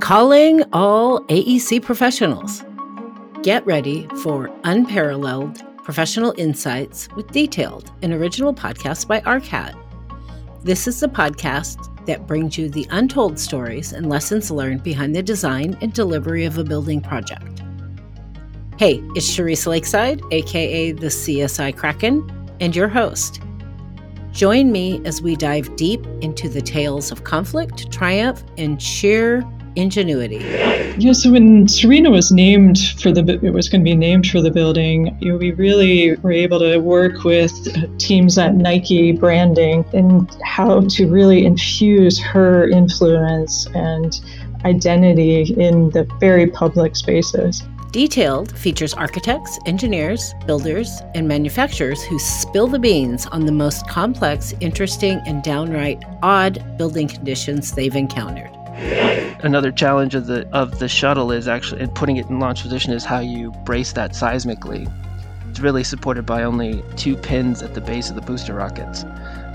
Calling 0.00 0.64
all 0.72 1.20
AEC 1.26 1.82
professionals. 1.82 2.64
Get 3.44 3.64
ready 3.64 4.08
for 4.22 4.50
unparalleled 4.64 5.62
professional 5.84 6.34
insights 6.38 7.08
with 7.14 7.30
detailed 7.30 7.92
and 8.02 8.12
original 8.12 8.52
podcasts 8.52 9.06
by 9.06 9.20
ARCAT. 9.20 9.76
This 10.64 10.88
is 10.88 10.98
the 10.98 11.06
podcast 11.06 11.76
that 12.06 12.26
brings 12.26 12.58
you 12.58 12.68
the 12.68 12.88
untold 12.90 13.38
stories 13.38 13.92
and 13.92 14.08
lessons 14.08 14.50
learned 14.50 14.82
behind 14.82 15.14
the 15.14 15.22
design 15.22 15.78
and 15.80 15.92
delivery 15.92 16.44
of 16.44 16.58
a 16.58 16.64
building 16.64 17.00
project. 17.00 17.62
Hey, 18.78 19.00
it's 19.14 19.30
Charisse 19.30 19.68
Lakeside, 19.68 20.22
aka 20.32 20.90
the 20.90 21.06
CSI 21.06 21.76
Kraken, 21.76 22.28
and 22.58 22.74
your 22.74 22.88
host. 22.88 23.41
Join 24.32 24.72
me 24.72 25.02
as 25.04 25.20
we 25.20 25.36
dive 25.36 25.76
deep 25.76 26.06
into 26.22 26.48
the 26.48 26.62
tales 26.62 27.12
of 27.12 27.22
conflict, 27.22 27.92
triumph, 27.92 28.42
and 28.56 28.80
sheer 28.80 29.44
ingenuity. 29.76 30.38
Yeah, 30.98 31.12
so 31.12 31.32
when 31.32 31.68
Serena 31.68 32.10
was 32.10 32.32
named 32.32 32.78
for 32.98 33.12
the, 33.12 33.38
it 33.42 33.52
was 33.52 33.68
going 33.68 33.82
to 33.82 33.84
be 33.84 33.94
named 33.94 34.26
for 34.26 34.40
the 34.40 34.50
building, 34.50 35.16
you 35.20 35.32
know, 35.32 35.36
we 35.36 35.52
really 35.52 36.14
were 36.16 36.32
able 36.32 36.58
to 36.60 36.78
work 36.78 37.24
with 37.24 37.52
uh, 37.76 37.86
teams 37.98 38.38
at 38.38 38.54
Nike 38.54 39.12
branding 39.12 39.84
and 39.92 40.34
how 40.42 40.80
to 40.80 41.06
really 41.10 41.44
infuse 41.44 42.18
her 42.18 42.68
influence 42.68 43.66
and 43.74 44.18
identity 44.64 45.42
in 45.42 45.90
the 45.90 46.04
very 46.20 46.46
public 46.46 46.96
spaces. 46.96 47.62
Detailed 47.92 48.56
features 48.56 48.94
architects, 48.94 49.58
engineers, 49.66 50.32
builders, 50.46 51.02
and 51.14 51.28
manufacturers 51.28 52.02
who 52.02 52.18
spill 52.18 52.66
the 52.66 52.78
beans 52.78 53.26
on 53.26 53.44
the 53.44 53.52
most 53.52 53.86
complex, 53.86 54.54
interesting, 54.60 55.20
and 55.26 55.42
downright 55.42 56.02
odd 56.22 56.78
building 56.78 57.06
conditions 57.06 57.72
they've 57.72 57.94
encountered. 57.94 58.50
Another 59.44 59.70
challenge 59.70 60.14
of 60.14 60.26
the 60.26 60.48
of 60.54 60.78
the 60.78 60.88
shuttle 60.88 61.32
is 61.32 61.48
actually 61.48 61.82
and 61.82 61.94
putting 61.94 62.16
it 62.16 62.30
in 62.30 62.40
launch 62.40 62.62
position 62.62 62.94
is 62.94 63.04
how 63.04 63.20
you 63.20 63.52
brace 63.66 63.92
that 63.92 64.12
seismically. 64.12 64.90
It's 65.50 65.60
really 65.60 65.84
supported 65.84 66.24
by 66.24 66.44
only 66.44 66.82
two 66.96 67.14
pins 67.14 67.62
at 67.62 67.74
the 67.74 67.82
base 67.82 68.08
of 68.08 68.16
the 68.16 68.22
booster 68.22 68.54
rockets. 68.54 69.04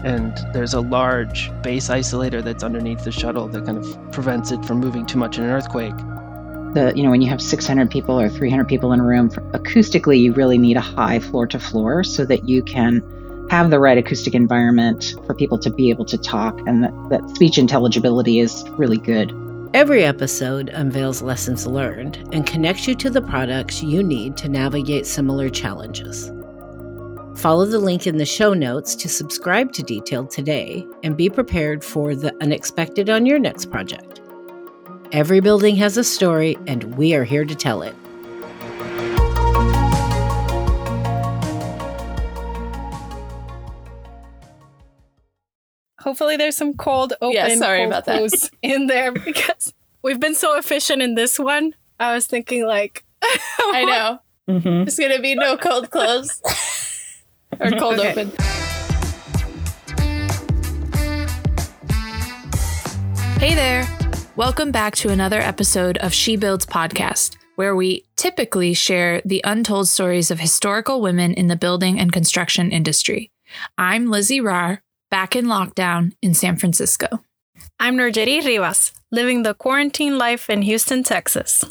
And 0.06 0.38
there's 0.54 0.76
a 0.76 0.82
large 0.82 1.50
base 1.64 1.90
isolator 1.90 2.44
that's 2.44 2.64
underneath 2.64 3.04
the 3.04 3.12
shuttle 3.12 3.48
that 3.48 3.66
kind 3.66 3.80
of 3.80 4.12
prevents 4.12 4.52
it 4.52 4.64
from 4.64 4.80
moving 4.80 5.08
too 5.08 5.18
much 5.18 5.40
in 5.40 5.44
an 5.44 5.50
earthquake 5.50 5.96
the 6.74 6.94
you 6.96 7.04
know 7.04 7.10
when 7.10 7.22
you 7.22 7.30
have 7.30 7.42
600 7.42 7.90
people 7.90 8.20
or 8.20 8.30
300 8.30 8.68
people 8.68 8.94
in 8.94 9.00
a 9.00 9.04
room 9.04 9.30
acoustically 9.30 10.20
you 10.20 10.34
really 10.34 10.58
need 10.58 10.78
a 10.78 10.82
high 10.82 11.20
floor 11.20 11.48
to 11.48 11.60
floor 11.60 12.04
so 12.04 12.26
that 12.26 12.48
you 12.48 12.64
can 12.64 13.02
have 13.50 13.70
the 13.70 13.80
right 13.80 13.98
acoustic 13.98 14.36
environment 14.36 15.16
for 15.26 15.34
people 15.34 15.58
to 15.58 15.70
be 15.70 15.90
able 15.90 16.06
to 16.06 16.18
talk 16.18 16.60
and 16.68 16.84
that, 16.84 16.94
that 17.10 17.30
speech 17.36 17.58
intelligibility 17.58 18.40
is 18.40 18.68
really 18.72 18.98
good. 18.98 19.34
Every 19.74 20.04
episode 20.04 20.70
unveils 20.70 21.22
lessons 21.22 21.66
learned 21.66 22.18
and 22.34 22.46
connects 22.46 22.88
you 22.88 22.96
to 22.96 23.10
the 23.10 23.22
products 23.22 23.84
you 23.84 24.04
need 24.04 24.38
to 24.38 24.50
navigate 24.50 25.06
similar 25.06 25.50
challenges. 25.50 26.32
Follow 27.36 27.66
the 27.66 27.80
link 27.80 28.08
in 28.08 28.18
the 28.18 28.26
show 28.26 28.54
notes 28.54 28.96
to 28.96 29.08
subscribe 29.08 29.72
to 29.74 29.84
detailed 29.84 30.32
today 30.32 30.86
and 31.04 31.16
be 31.16 31.30
prepared 31.30 31.84
for 31.84 32.16
the 32.16 32.34
unexpected 32.42 33.10
on 33.10 33.26
your 33.26 33.40
next 33.40 33.70
project 33.70 34.17
Every 35.14 35.40
building 35.40 35.78
has 35.78 35.96
a 35.96 36.04
story, 36.04 36.58
and 36.68 36.98
we 36.98 37.14
are 37.14 37.24
here 37.24 37.46
to 37.46 37.56
tell 37.56 37.82
it. 37.82 37.96
Hopefully, 46.00 46.36
there's 46.36 46.58
some 46.58 46.74
cold 46.74 47.14
open. 47.22 47.36
Yeah, 47.36 47.56
sorry 47.56 47.84
about 47.84 48.06
that. 48.06 48.50
in 48.62 48.88
there 48.88 49.14
because 49.14 49.74
we've 50.02 50.20
been 50.20 50.36
so 50.36 50.58
efficient 50.58 51.02
in 51.02 51.16
this 51.16 51.40
one. 51.40 51.74
I 52.00 52.14
was 52.14 52.28
thinking 52.28 52.66
like, 52.66 53.06
I 53.22 53.86
know. 53.86 54.54
Mm-hmm. 54.54 54.88
It's 54.88 55.00
gonna 55.00 55.22
be 55.22 55.36
no 55.36 55.58
cold 55.58 55.90
close 55.90 56.42
or 57.60 57.72
cold 57.72 58.00
okay. 58.00 58.12
open. 58.12 58.32
Hey 63.40 63.56
there. 63.56 63.97
Welcome 64.38 64.70
back 64.70 64.96
to 64.98 65.10
another 65.10 65.40
episode 65.42 65.98
of 65.98 66.14
She 66.14 66.36
Builds 66.36 66.68
podcast, 66.68 67.38
where 67.56 67.76
we 67.76 68.06
typically 68.18 68.76
share 68.76 69.20
the 69.26 69.42
untold 69.44 69.88
stories 69.88 70.30
of 70.30 70.40
historical 70.40 71.02
women 71.02 71.34
in 71.34 71.48
the 71.48 71.56
building 71.56 72.00
and 72.00 72.14
construction 72.14 72.70
industry. 72.70 73.32
I'm 73.80 74.12
Lizzie 74.12 74.40
Rar, 74.40 74.84
back 75.10 75.36
in 75.36 75.48
lockdown 75.48 76.14
in 76.22 76.36
San 76.36 76.56
Francisco. 76.56 77.24
I'm 77.80 77.98
Nurjeri 77.98 78.46
Rivas, 78.46 78.94
living 79.12 79.42
the 79.42 79.56
quarantine 79.56 80.20
life 80.20 80.52
in 80.52 80.62
Houston, 80.62 81.02
Texas. 81.02 81.66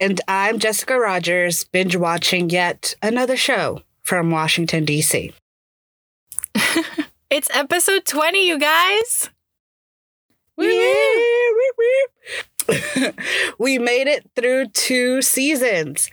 And 0.00 0.20
I'm 0.26 0.58
Jessica 0.58 0.98
Rogers, 0.98 1.62
binge 1.62 1.94
watching 1.94 2.50
yet 2.50 2.96
another 3.04 3.36
show 3.36 3.82
from 4.02 4.32
Washington, 4.32 4.84
D.C. 4.84 5.32
it's 7.30 7.48
episode 7.54 8.04
20, 8.04 8.48
you 8.48 8.58
guys. 8.58 9.30
we 13.58 13.78
made 13.78 14.08
it 14.08 14.28
through 14.34 14.66
two 14.68 15.22
seasons. 15.22 16.10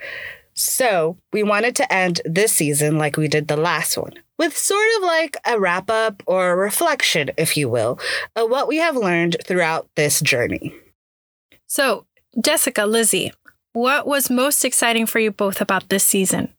So 0.54 1.18
we 1.34 1.44
wanted 1.44 1.76
to 1.78 1.94
end 1.94 2.22
this 2.24 2.54
season 2.54 2.98
like 2.98 3.18
we 3.18 3.28
did 3.28 3.48
the 3.48 3.58
last 3.58 3.98
one, 3.98 4.14
with 4.38 4.56
sort 4.56 4.88
of 4.98 5.04
like 5.04 5.38
a 5.46 5.60
wrap 5.60 5.90
up 5.90 6.24
or 6.28 6.52
a 6.52 6.56
reflection, 6.56 7.32
if 7.38 7.58
you 7.58 7.68
will, 7.68 8.00
of 8.36 8.50
what 8.50 8.68
we 8.68 8.78
have 8.78 8.96
learned 8.96 9.38
throughout 9.46 9.90
this 9.96 10.22
journey. 10.22 10.74
So, 11.68 12.06
Jessica, 12.42 12.86
Lizzie, 12.86 13.34
what 13.74 14.08
was 14.08 14.30
most 14.30 14.64
exciting 14.64 15.06
for 15.06 15.20
you 15.20 15.32
both 15.32 15.60
about 15.60 15.90
this 15.90 16.06
season? 16.06 16.54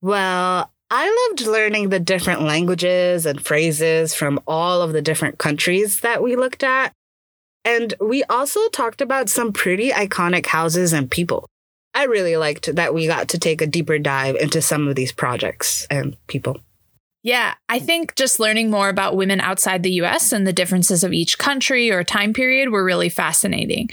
Well, 0.00 0.70
I 0.90 1.28
loved 1.28 1.46
learning 1.46 1.88
the 1.88 2.00
different 2.00 2.42
languages 2.42 3.26
and 3.26 3.44
phrases 3.44 4.14
from 4.14 4.40
all 4.46 4.80
of 4.80 4.92
the 4.92 5.02
different 5.02 5.38
countries 5.38 6.00
that 6.00 6.22
we 6.22 6.36
looked 6.36 6.62
at. 6.62 6.94
And 7.66 7.92
we 8.00 8.22
also 8.24 8.68
talked 8.68 9.00
about 9.00 9.28
some 9.28 9.52
pretty 9.52 9.90
iconic 9.90 10.46
houses 10.46 10.92
and 10.92 11.10
people. 11.10 11.46
I 11.94 12.04
really 12.04 12.36
liked 12.36 12.76
that 12.76 12.94
we 12.94 13.08
got 13.08 13.28
to 13.30 13.38
take 13.38 13.60
a 13.60 13.66
deeper 13.66 13.98
dive 13.98 14.36
into 14.36 14.62
some 14.62 14.86
of 14.86 14.94
these 14.94 15.10
projects 15.10 15.84
and 15.90 16.16
people. 16.28 16.60
Yeah, 17.24 17.54
I 17.68 17.80
think 17.80 18.14
just 18.14 18.38
learning 18.38 18.70
more 18.70 18.88
about 18.88 19.16
women 19.16 19.40
outside 19.40 19.82
the 19.82 19.94
US 20.02 20.32
and 20.32 20.46
the 20.46 20.52
differences 20.52 21.02
of 21.02 21.12
each 21.12 21.38
country 21.38 21.90
or 21.90 22.04
time 22.04 22.32
period 22.32 22.70
were 22.70 22.84
really 22.84 23.08
fascinating. 23.08 23.90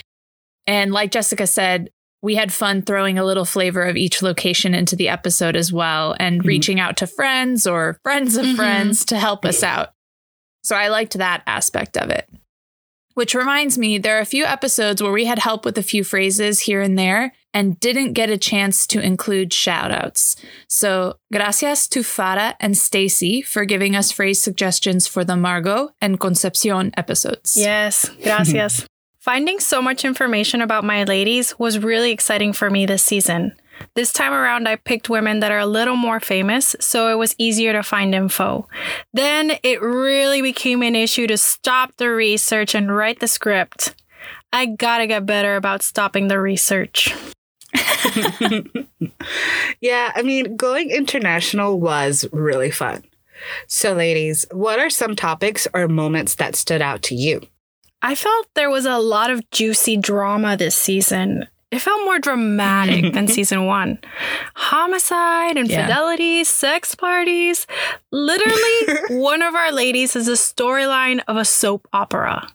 And 0.68 0.92
like 0.92 1.10
Jessica 1.10 1.48
said, 1.48 1.90
we 2.22 2.36
had 2.36 2.54
fun 2.54 2.84
throwing 2.84 3.18
a 3.18 3.26
little 3.26 3.44
flavor 3.44 3.82
of 3.84 3.98
each 3.98 4.22
location 4.22 4.76
into 4.76 4.96
the 4.96 5.10
episode 5.10 5.56
as 5.56 5.74
well 5.74 6.16
and 6.20 6.40
mm-hmm. 6.40 6.48
reaching 6.48 6.80
out 6.80 6.98
to 6.98 7.08
friends 7.08 7.66
or 7.66 7.98
friends 8.04 8.38
of 8.38 8.46
mm-hmm. 8.46 8.56
friends 8.56 9.04
to 9.06 9.18
help 9.18 9.46
us 9.46 9.64
out. 9.64 9.94
So 10.64 10.76
I 10.76 10.90
liked 10.90 11.18
that 11.18 11.42
aspect 11.48 11.98
of 11.98 12.12
it. 12.12 12.30
Which 13.14 13.36
reminds 13.36 13.78
me, 13.78 13.98
there 13.98 14.18
are 14.18 14.22
a 14.22 14.26
few 14.26 14.46
episodes 14.46 15.02
where 15.02 15.12
we 15.12 15.26
had 15.26 15.40
help 15.40 15.66
with 15.66 15.78
a 15.78 15.84
few 15.84 16.04
phrases 16.04 16.62
here 16.62 16.82
and 16.82 16.98
there 16.98 17.34
and 17.54 17.80
didn't 17.80 18.14
get 18.14 18.30
a 18.30 18.38
chance 18.38 18.88
to 18.88 19.00
include 19.00 19.52
shoutouts. 19.52 20.36
So, 20.68 21.18
gracias 21.32 21.88
to 21.90 22.00
Farah 22.00 22.56
and 22.60 22.76
Stacy 22.76 23.42
for 23.42 23.66
giving 23.66 23.96
us 23.96 24.12
phrase 24.12 24.42
suggestions 24.42 25.06
for 25.06 25.24
the 25.24 25.38
Margot 25.38 25.90
and 26.02 26.20
Concepcion 26.20 26.92
episodes. 26.98 27.56
Yes, 27.56 28.10
gracias. 28.24 28.88
Finding 29.20 29.60
so 29.60 29.82
much 29.82 30.04
information 30.04 30.62
about 30.62 30.84
my 30.84 31.06
ladies 31.06 31.58
was 31.58 31.80
really 31.80 32.12
exciting 32.12 32.52
for 32.52 32.70
me 32.70 32.86
this 32.86 33.04
season. 33.04 33.54
This 33.96 34.12
time 34.12 34.34
around, 34.34 34.68
I 34.68 34.76
picked 34.76 35.10
women 35.10 35.40
that 35.40 35.52
are 35.52 35.60
a 35.60 35.66
little 35.66 35.96
more 35.96 36.20
famous, 36.20 36.76
so 36.80 37.12
it 37.12 37.18
was 37.18 37.36
easier 37.38 37.74
to 37.74 37.84
find 37.84 38.16
info. 38.16 38.68
Then 39.14 39.54
it 39.64 39.82
really 39.82 40.42
became 40.42 40.82
an 40.82 40.96
issue 40.96 41.28
to 41.28 41.38
stop 41.38 41.96
the 41.98 42.10
research 42.10 42.76
and 42.76 42.96
write 42.96 43.20
the 43.20 43.28
script. 43.28 43.96
I 44.52 44.68
gotta 44.68 45.08
get 45.08 45.26
better 45.26 45.56
about 45.56 45.82
stopping 45.82 46.28
the 46.28 46.40
research. 46.40 47.14
yeah, 49.82 50.12
I 50.16 50.22
mean, 50.24 50.56
going 50.56 50.92
international 50.92 51.80
was 51.80 52.26
really 52.32 52.72
fun. 52.72 53.04
So, 53.68 53.94
ladies, 53.94 54.46
what 54.52 54.80
are 54.80 54.90
some 54.90 55.16
topics 55.16 55.68
or 55.74 55.88
moments 55.88 56.36
that 56.36 56.56
stood 56.56 56.82
out 56.82 57.02
to 57.04 57.16
you? 57.16 57.42
I 58.02 58.16
felt 58.16 58.48
there 58.54 58.70
was 58.70 58.86
a 58.86 59.00
lot 59.00 59.32
of 59.32 59.50
juicy 59.52 59.98
drama 59.98 60.58
this 60.58 60.76
season. 60.76 61.48
It 61.74 61.82
felt 61.82 62.04
more 62.06 62.20
dramatic 62.20 63.14
than 63.14 63.28
season 63.40 63.66
one. 63.66 63.98
Homicide, 64.54 65.58
infidelity, 65.58 66.24
yeah. 66.24 66.44
sex 66.44 66.94
parties. 66.94 67.66
Literally, 68.12 69.00
one 69.20 69.42
of 69.42 69.56
our 69.56 69.72
ladies 69.72 70.16
is 70.16 70.28
a 70.28 70.34
storyline 70.34 71.22
of 71.28 71.36
a 71.36 71.44
soap 71.44 71.88
opera. 71.92 72.48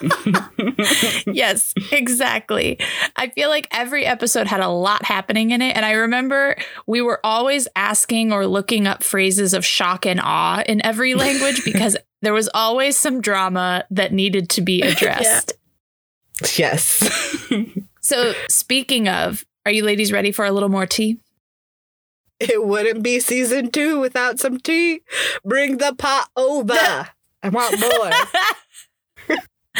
yes, 1.26 1.72
exactly. 1.92 2.80
I 3.14 3.28
feel 3.28 3.48
like 3.48 3.68
every 3.70 4.04
episode 4.04 4.48
had 4.48 4.60
a 4.60 4.68
lot 4.68 5.04
happening 5.04 5.52
in 5.52 5.62
it. 5.62 5.76
And 5.76 5.86
I 5.86 5.92
remember 5.92 6.56
we 6.88 7.00
were 7.00 7.20
always 7.24 7.68
asking 7.76 8.32
or 8.32 8.44
looking 8.46 8.88
up 8.88 9.04
phrases 9.04 9.54
of 9.54 9.64
shock 9.64 10.04
and 10.04 10.20
awe 10.20 10.64
in 10.66 10.84
every 10.84 11.14
language 11.14 11.64
because 11.64 11.96
there 12.22 12.34
was 12.34 12.50
always 12.52 12.96
some 12.96 13.20
drama 13.20 13.84
that 13.90 14.12
needed 14.12 14.50
to 14.50 14.62
be 14.62 14.82
addressed. 14.82 15.52
Yes. 16.56 17.48
So, 18.12 18.34
speaking 18.50 19.08
of, 19.08 19.42
are 19.64 19.72
you 19.72 19.84
ladies 19.84 20.12
ready 20.12 20.32
for 20.32 20.44
a 20.44 20.52
little 20.52 20.68
more 20.68 20.84
tea? 20.84 21.18
it 22.38 22.62
wouldn't 22.62 23.02
be 23.02 23.20
season 23.20 23.70
two 23.70 24.00
without 24.00 24.38
some 24.38 24.58
tea. 24.58 25.00
Bring 25.46 25.78
the 25.78 25.94
pot 25.94 26.28
over. 26.36 26.74
I 27.42 27.48
want 27.48 27.80
more. 27.80 29.38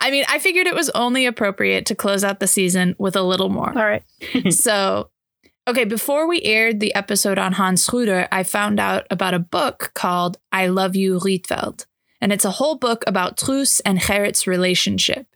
I 0.00 0.10
mean, 0.10 0.24
I 0.30 0.38
figured 0.38 0.66
it 0.66 0.74
was 0.74 0.88
only 0.94 1.26
appropriate 1.26 1.84
to 1.86 1.94
close 1.94 2.24
out 2.24 2.40
the 2.40 2.46
season 2.46 2.94
with 2.98 3.16
a 3.16 3.22
little 3.22 3.50
more. 3.50 3.68
All 3.68 3.84
right. 3.84 4.02
so, 4.50 5.10
okay, 5.68 5.84
before 5.84 6.26
we 6.26 6.40
aired 6.44 6.80
the 6.80 6.94
episode 6.94 7.38
on 7.38 7.52
Hans 7.52 7.84
Schroeder, 7.84 8.28
I 8.32 8.44
found 8.44 8.80
out 8.80 9.06
about 9.10 9.34
a 9.34 9.38
book 9.38 9.90
called 9.94 10.38
I 10.50 10.68
Love 10.68 10.96
You, 10.96 11.18
Rietveld. 11.18 11.84
And 12.18 12.32
it's 12.32 12.46
a 12.46 12.52
whole 12.52 12.76
book 12.76 13.04
about 13.06 13.36
Truus 13.36 13.82
and 13.84 14.00
Gerrit's 14.00 14.46
relationship. 14.46 15.26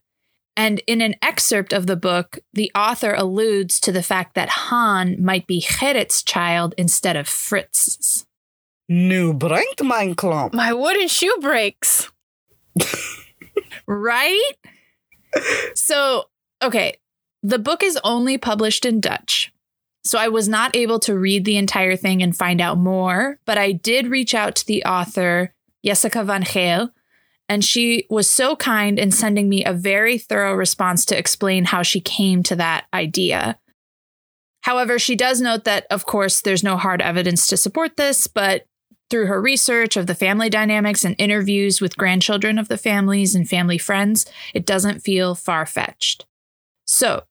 And 0.57 0.83
in 0.87 1.01
an 1.01 1.15
excerpt 1.23 1.73
of 1.73 1.87
the 1.87 1.97
book, 1.97 2.39
the 2.53 2.71
author 2.75 3.15
alludes 3.15 3.81
to 3.81 3.93
the 3.93 4.03
fact 4.03 4.35
that 4.35 4.49
Han 4.49 5.17
might 5.23 5.47
be 5.47 5.61
Gerrit's 5.61 6.23
child 6.23 6.75
instead 6.77 7.17
of 7.17 7.27
Fritz's. 7.27 8.27
Nu 8.89 9.33
breekt 9.33 9.83
mijn 9.83 10.15
klomp. 10.15 10.53
My 10.53 10.73
wooden 10.73 11.09
shoe 11.09 11.37
breaks. 11.41 12.11
Right? 13.87 14.53
so, 15.75 16.25
okay, 16.63 16.99
the 17.43 17.59
book 17.59 17.83
is 17.83 17.99
only 18.05 18.39
published 18.39 18.85
in 18.85 19.01
Dutch. 19.01 19.53
So 20.05 20.19
I 20.19 20.29
was 20.29 20.49
not 20.49 20.75
able 20.75 20.99
to 21.01 21.17
read 21.17 21.45
the 21.45 21.57
entire 21.57 21.97
thing 21.97 22.23
and 22.23 22.37
find 22.37 22.61
out 22.61 22.79
more, 22.79 23.39
but 23.45 23.57
I 23.57 23.73
did 23.73 24.09
reach 24.09 24.35
out 24.35 24.57
to 24.57 24.67
the 24.67 24.85
author, 24.85 25.55
Jessica 25.85 26.25
van 26.25 26.43
Geel, 26.45 26.91
and 27.49 27.65
she 27.65 28.07
was 28.09 28.31
so 28.31 28.57
kind 28.57 28.99
in 28.99 29.11
sending 29.11 29.49
me 29.49 29.65
a 29.65 29.73
very 29.73 30.19
thorough 30.19 30.55
response 30.55 31.05
to 31.07 31.19
explain 31.19 31.65
how 31.65 31.83
she 31.83 32.01
came 32.01 32.43
to 32.45 32.57
that 32.57 32.85
idea. 32.95 33.59
However, 34.63 34.99
she 34.99 35.17
does 35.17 35.41
note 35.41 35.65
that, 35.65 35.87
of 35.91 36.07
course, 36.07 36.41
there's 36.41 36.63
no 36.63 36.77
hard 36.77 37.03
evidence 37.03 37.47
to 37.49 37.57
support 37.57 37.97
this, 37.97 38.27
but 38.27 38.67
through 39.11 39.27
her 39.27 39.43
research 39.43 39.97
of 39.97 40.07
the 40.07 40.15
family 40.15 40.49
dynamics 40.49 41.05
and 41.05 41.15
interviews 41.19 41.81
with 41.81 41.99
grandchildren 41.99 42.59
of 42.59 42.69
the 42.69 42.79
families 42.79 43.35
and 43.35 43.49
family 43.49 43.77
friends, 43.77 44.25
it 44.55 44.65
doesn't 44.65 45.01
feel 45.01 45.35
far 45.35 45.67
fetched. 45.67 46.25
So, 46.87 47.25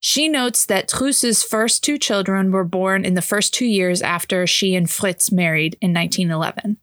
she 0.00 0.28
notes 0.28 0.66
that 0.66 0.88
Truus's 0.88 1.42
first 1.42 1.82
two 1.82 1.96
children 1.96 2.52
were 2.52 2.62
born 2.62 3.06
in 3.06 3.14
the 3.14 3.22
first 3.22 3.54
two 3.54 3.64
years 3.64 4.02
after 4.02 4.46
she 4.46 4.74
and 4.74 4.90
Fritz 4.90 5.32
married 5.32 5.78
in 5.80 5.94
1911. 5.94 6.76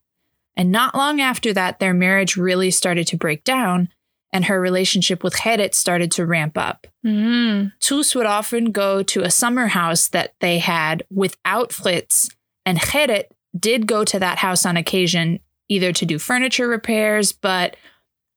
And 0.56 0.70
not 0.70 0.94
long 0.94 1.20
after 1.20 1.52
that, 1.52 1.78
their 1.78 1.94
marriage 1.94 2.36
really 2.36 2.70
started 2.70 3.06
to 3.08 3.16
break 3.16 3.44
down, 3.44 3.88
and 4.32 4.46
her 4.46 4.60
relationship 4.60 5.22
with 5.22 5.34
Gerrit 5.34 5.74
started 5.74 6.10
to 6.12 6.26
ramp 6.26 6.56
up. 6.58 6.86
Mm. 7.04 7.72
Truus 7.80 8.14
would 8.14 8.26
often 8.26 8.72
go 8.72 9.02
to 9.02 9.22
a 9.22 9.30
summer 9.30 9.68
house 9.68 10.08
that 10.08 10.34
they 10.40 10.58
had 10.58 11.04
without 11.10 11.72
Fritz, 11.72 12.28
and 12.66 12.78
Gerrit 12.78 13.26
did 13.58 13.86
go 13.86 14.04
to 14.04 14.18
that 14.18 14.38
house 14.38 14.64
on 14.64 14.76
occasion, 14.76 15.40
either 15.68 15.92
to 15.92 16.06
do 16.06 16.18
furniture 16.18 16.68
repairs, 16.68 17.32
but 17.32 17.76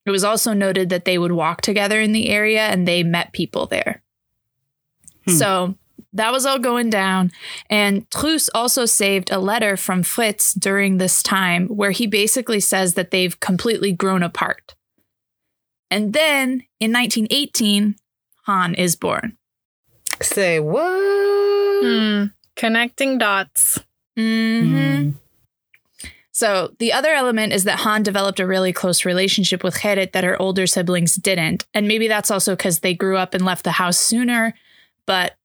it 0.06 0.12
was 0.12 0.24
also 0.24 0.54
noted 0.54 0.90
that 0.90 1.06
they 1.06 1.18
would 1.18 1.32
walk 1.32 1.62
together 1.62 2.00
in 2.00 2.12
the 2.12 2.30
area 2.30 2.62
and 2.62 2.88
they 2.88 3.04
met 3.04 3.34
people 3.34 3.66
there. 3.66 4.04
Hmm. 5.26 5.34
So 5.34 5.76
that 6.16 6.32
was 6.32 6.46
all 6.46 6.60
going 6.60 6.90
down. 6.90 7.32
And 7.70 8.10
Truus 8.10 8.50
also 8.56 8.86
saved 8.86 9.32
a 9.32 9.40
letter 9.40 9.78
from 9.78 10.02
Fritz 10.02 10.54
during 10.54 10.98
this 10.98 11.22
time 11.22 11.68
where 11.68 11.92
he 11.92 12.08
basically 12.08 12.60
says 12.60 12.96
that 12.96 13.12
they've 13.12 13.40
completely 13.40 13.92
grown 13.92 14.24
apart. 14.24 14.76
And 15.92 16.14
then 16.14 16.64
in 16.80 16.92
1918, 16.92 17.96
Han 18.44 18.76
is 18.76 18.96
born. 18.96 19.38
Say 20.22 20.60
what? 20.60 21.84
Hmm. 21.84 22.26
Connecting 22.56 23.18
dots. 23.18 23.80
Mm-hmm. 24.18 25.12
So 26.32 26.74
the 26.80 26.94
other 26.94 27.14
element 27.14 27.54
is 27.54 27.66
that 27.66 27.80
Han 27.80 28.04
developed 28.04 28.40
a 28.40 28.48
really 28.48 28.74
close 28.74 29.06
relationship 29.06 29.64
with 29.64 29.76
Gerrit 29.76 30.14
that 30.14 30.24
her 30.24 30.42
older 30.42 30.68
siblings 30.68 31.16
didn't. 31.16 31.66
And 31.74 31.88
maybe 31.88 32.08
that's 32.08 32.32
also 32.32 32.56
because 32.56 32.80
they 32.80 32.94
grew 32.94 33.18
up 33.18 33.34
and 33.34 33.46
left 33.46 33.64
the 33.64 33.72
house 33.72 33.98
sooner. 33.98 34.54
But 35.06 35.36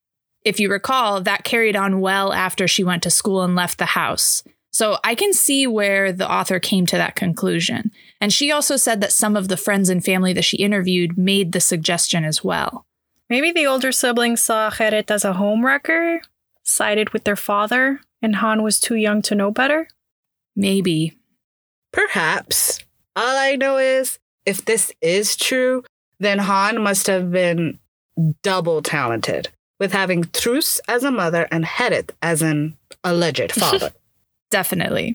if 0.45 0.59
you 0.59 0.71
recall, 0.71 1.21
that 1.21 1.45
carried 1.45 1.77
on 1.77 2.01
well 2.01 2.33
after 2.33 2.67
she 2.67 2.85
went 2.85 3.03
to 3.03 3.11
school 3.11 3.43
and 3.43 3.55
left 3.55 3.79
the 3.79 3.87
house. 3.87 4.43
So 4.73 4.99
I 5.03 5.15
can 5.15 5.33
see 5.33 5.67
where 5.67 6.13
the 6.13 6.31
author 6.31 6.61
came 6.61 6.87
to 6.87 6.97
that 6.97 7.17
conclusion. 7.17 7.91
And 8.21 8.33
she 8.33 8.53
also 8.53 8.77
said 8.77 9.01
that 9.01 9.13
some 9.13 9.37
of 9.37 9.49
the 9.49 9.57
friends 9.57 9.89
and 9.89 10.05
family 10.05 10.33
that 10.33 10.45
she 10.45 10.57
interviewed 10.59 11.19
made 11.19 11.53
the 11.53 11.61
suggestion 11.61 12.25
as 12.25 12.45
well. 12.45 12.87
Maybe 13.29 13.53
the 13.53 13.67
older 13.67 13.93
siblings 13.93 14.41
saw 14.41 14.71
Gerrit 14.71 15.11
as 15.11 15.25
a 15.25 15.35
homewrecker, 15.35 16.21
sided 16.63 17.11
with 17.11 17.25
their 17.25 17.37
father, 17.37 18.01
and 18.23 18.37
Han 18.37 18.63
was 18.63 18.81
too 18.81 18.97
young 18.97 19.23
to 19.23 19.35
know 19.35 19.51
better. 19.51 19.89
Maybe. 20.57 21.19
Perhaps. 21.93 22.81
All 23.17 23.37
I 23.37 23.57
know 23.57 23.79
is 23.79 24.19
if 24.47 24.65
this 24.65 24.93
is 25.01 25.37
true, 25.37 25.85
then 26.19 26.39
Han 26.39 26.81
must 26.81 27.07
have 27.09 27.31
been 27.31 27.79
double 28.43 28.83
talented 28.83 29.49
with 29.81 29.93
having 29.93 30.25
Truus 30.25 30.79
as 30.87 31.03
a 31.03 31.11
mother 31.11 31.49
and 31.51 31.65
Gerrit 31.65 32.11
as 32.23 32.43
an 32.43 32.77
alleged 33.03 33.53
father. 33.61 33.91
Definitely. 34.51 35.15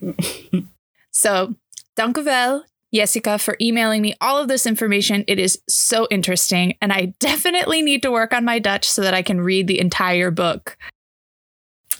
so, 1.12 1.54
dank 1.96 2.16
u 2.16 2.24
wel, 2.24 2.64
Jessica, 2.92 3.38
for 3.38 3.56
emailing 3.60 4.02
me 4.02 4.14
all 4.20 4.38
of 4.38 4.48
this 4.48 4.66
information. 4.66 5.24
It 5.26 5.38
is 5.38 5.60
so 5.68 6.06
interesting, 6.10 6.74
and 6.80 6.92
I 6.92 7.12
definitely 7.20 7.82
need 7.82 8.02
to 8.02 8.10
work 8.10 8.32
on 8.32 8.44
my 8.44 8.58
Dutch 8.58 8.88
so 8.88 9.02
that 9.02 9.14
I 9.14 9.22
can 9.22 9.40
read 9.40 9.66
the 9.66 9.78
entire 9.80 10.30
book. 10.30 10.76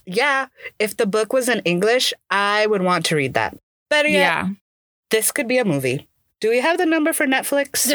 yeah, 0.07 0.47
if 0.79 0.97
the 0.97 1.07
book 1.07 1.33
was 1.33 1.49
in 1.49 1.61
English, 1.65 2.15
I 2.31 2.67
would 2.67 2.83
want 2.83 3.05
to 3.07 3.17
read 3.17 3.35
that. 3.35 3.57
Better 3.91 4.09
yet, 4.09 4.19
Yeah. 4.21 4.49
this 5.11 5.33
could 5.33 5.49
be 5.49 5.59
a 5.59 5.65
movie. 5.65 6.07
Do 6.41 6.49
we 6.51 6.61
have 6.61 6.79
the 6.79 6.87
number 6.87 7.13
for 7.13 7.27
Netflix? 7.27 7.91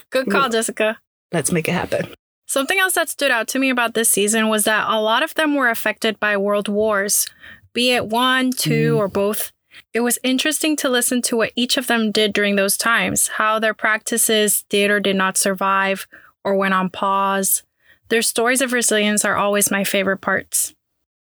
Good 0.10 0.30
call, 0.30 0.48
Jessica. 0.54 0.98
Let's 1.32 1.50
make 1.50 1.68
it 1.68 1.72
happen. 1.72 2.14
Something 2.54 2.78
else 2.78 2.94
that 2.94 3.08
stood 3.08 3.32
out 3.32 3.48
to 3.48 3.58
me 3.58 3.68
about 3.68 3.94
this 3.94 4.08
season 4.08 4.46
was 4.46 4.62
that 4.62 4.88
a 4.88 5.00
lot 5.00 5.24
of 5.24 5.34
them 5.34 5.56
were 5.56 5.68
affected 5.68 6.20
by 6.20 6.36
world 6.36 6.68
wars, 6.68 7.26
be 7.72 7.90
it 7.90 8.06
one, 8.06 8.52
two, 8.52 8.94
mm. 8.94 8.96
or 8.96 9.08
both. 9.08 9.50
It 9.92 10.02
was 10.02 10.20
interesting 10.22 10.76
to 10.76 10.88
listen 10.88 11.20
to 11.22 11.36
what 11.36 11.50
each 11.56 11.76
of 11.76 11.88
them 11.88 12.12
did 12.12 12.32
during 12.32 12.54
those 12.54 12.76
times, 12.76 13.26
how 13.26 13.58
their 13.58 13.74
practices 13.74 14.64
did 14.68 14.92
or 14.92 15.00
did 15.00 15.16
not 15.16 15.36
survive 15.36 16.06
or 16.44 16.54
went 16.54 16.74
on 16.74 16.90
pause. 16.90 17.64
Their 18.08 18.22
stories 18.22 18.60
of 18.60 18.72
resilience 18.72 19.24
are 19.24 19.34
always 19.34 19.72
my 19.72 19.82
favorite 19.82 20.18
parts. 20.18 20.74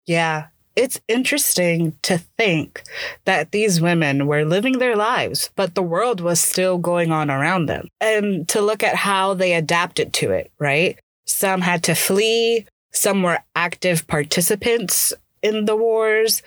Yeah, 0.07 0.47
it's 0.75 1.01
interesting 1.07 1.97
to 2.03 2.19
think 2.19 2.83
that 3.25 3.53
these 3.53 3.81
women 3.81 4.27
were 4.27 4.45
living 4.45 4.81
their 4.81 4.97
lives, 4.97 5.51
but 5.55 5.77
the 5.77 5.83
world 5.85 6.21
was 6.21 6.41
still 6.41 6.77
going 6.77 7.13
on 7.13 7.31
around 7.31 7.67
them. 7.67 7.87
And 8.01 8.49
to 8.49 8.61
look 8.61 8.83
at 8.83 8.97
how 8.97 9.35
they 9.35 9.55
adapted 9.55 10.13
to 10.15 10.33
it, 10.33 10.51
right? 10.59 10.99
Some 11.31 11.61
had 11.61 11.83
to 11.85 11.95
flee, 11.95 12.67
some 12.93 13.23
were 13.23 13.39
active 13.55 14.07
participants 14.07 15.13
in 15.43 15.65
the 15.65 15.77
wars. 15.77 16.43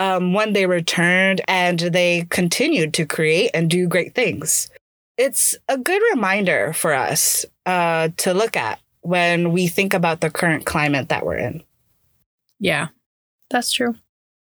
Um, 0.00 0.32
when 0.32 0.52
they 0.52 0.66
returned 0.66 1.40
and 1.48 1.80
they 1.80 2.24
continued 2.30 2.94
to 2.94 3.04
create 3.04 3.50
and 3.52 3.68
do 3.68 3.88
great 3.88 4.14
things. 4.14 4.70
It's 5.16 5.56
a 5.68 5.76
good 5.76 6.00
reminder 6.12 6.72
for 6.72 6.94
us 6.94 7.44
uh, 7.66 8.10
to 8.18 8.32
look 8.32 8.56
at 8.56 8.78
when 9.00 9.50
we 9.50 9.66
think 9.66 9.94
about 9.94 10.20
the 10.20 10.30
current 10.30 10.64
climate 10.64 11.08
that 11.08 11.26
we're 11.26 11.38
in. 11.38 11.64
Yeah. 12.60 12.88
That's 13.50 13.72
true. 13.72 13.96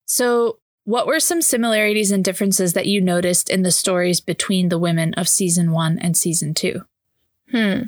So, 0.05 0.59
what 0.85 1.07
were 1.07 1.19
some 1.19 1.41
similarities 1.41 2.11
and 2.11 2.23
differences 2.23 2.73
that 2.73 2.87
you 2.87 2.99
noticed 3.01 3.49
in 3.49 3.63
the 3.63 3.71
stories 3.71 4.19
between 4.19 4.69
the 4.69 4.77
women 4.77 5.13
of 5.15 5.29
season 5.29 5.71
one 5.71 5.97
and 5.97 6.15
season 6.17 6.53
two? 6.53 6.85
Hmm. 7.51 7.83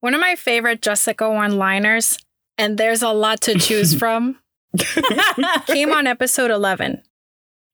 One 0.00 0.14
of 0.14 0.20
my 0.20 0.36
favorite 0.36 0.80
Jessica 0.80 1.28
one 1.28 1.56
liners, 1.56 2.18
and 2.56 2.78
there's 2.78 3.02
a 3.02 3.10
lot 3.10 3.40
to 3.42 3.58
choose 3.58 3.94
from, 3.98 4.38
came 5.66 5.92
on 5.92 6.06
episode 6.06 6.50
11. 6.50 7.02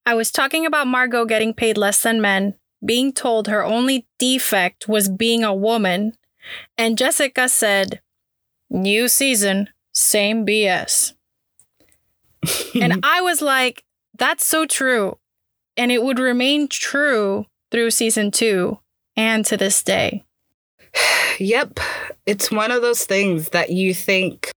I 0.06 0.14
was 0.14 0.30
talking 0.30 0.66
about 0.66 0.86
Margot 0.86 1.24
getting 1.24 1.54
paid 1.54 1.76
less 1.76 2.02
than 2.02 2.20
men, 2.20 2.54
being 2.84 3.12
told 3.12 3.48
her 3.48 3.64
only 3.64 4.06
defect 4.18 4.88
was 4.88 5.08
being 5.08 5.44
a 5.44 5.54
woman, 5.54 6.12
and 6.76 6.98
Jessica 6.98 7.48
said, 7.48 8.00
New 8.70 9.08
season, 9.08 9.68
same 9.92 10.44
BS. 10.46 11.12
and 12.80 13.00
I 13.04 13.20
was 13.20 13.40
like, 13.40 13.84
that's 14.18 14.44
so 14.44 14.66
true. 14.66 15.18
And 15.76 15.90
it 15.90 16.02
would 16.02 16.18
remain 16.18 16.68
true 16.68 17.46
through 17.70 17.90
season 17.90 18.30
two 18.30 18.78
and 19.16 19.44
to 19.46 19.56
this 19.56 19.82
day. 19.82 20.24
Yep. 21.38 21.80
It's 22.26 22.50
one 22.50 22.70
of 22.70 22.82
those 22.82 23.04
things 23.04 23.50
that 23.50 23.70
you 23.70 23.94
think 23.94 24.50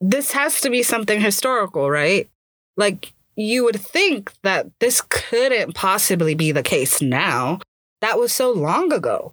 this 0.00 0.32
has 0.32 0.60
to 0.60 0.70
be 0.70 0.82
something 0.82 1.20
historical, 1.20 1.90
right? 1.90 2.28
Like 2.76 3.12
you 3.36 3.64
would 3.64 3.80
think 3.80 4.32
that 4.42 4.66
this 4.80 5.00
couldn't 5.00 5.74
possibly 5.74 6.34
be 6.34 6.52
the 6.52 6.62
case 6.62 7.02
now. 7.02 7.60
That 8.00 8.18
was 8.18 8.32
so 8.32 8.52
long 8.52 8.92
ago. 8.92 9.32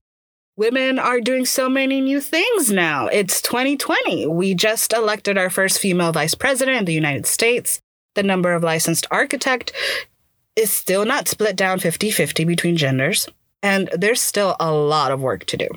Women 0.58 1.00
are 1.00 1.20
doing 1.20 1.46
so 1.46 1.68
many 1.68 2.00
new 2.00 2.22
things 2.22 2.72
now. 2.72 3.08
It's 3.08 3.42
2020. 3.42 4.28
We 4.28 4.56
just 4.56 4.94
elected 4.94 5.38
our 5.38 5.50
first 5.50 5.80
female 5.80 6.14
vice 6.14 6.34
president 6.34 6.78
in 6.78 6.86
the 6.86 6.94
United 6.94 7.26
States. 7.26 7.80
The 8.16 8.24
number 8.24 8.54
of 8.54 8.64
licensed 8.64 9.06
architect 9.12 9.74
is 10.56 10.72
still 10.72 11.06
not 11.06 11.28
split 11.28 11.58
down 11.58 11.80
50 11.80 12.10
50 12.10 12.46
between 12.46 12.78
genders. 12.78 13.28
And 13.62 13.90
there's 13.94 14.22
still 14.22 14.56
a 14.60 14.72
lot 14.72 15.12
of 15.12 15.20
work 15.20 15.46
to 15.48 15.58
do. 15.58 15.68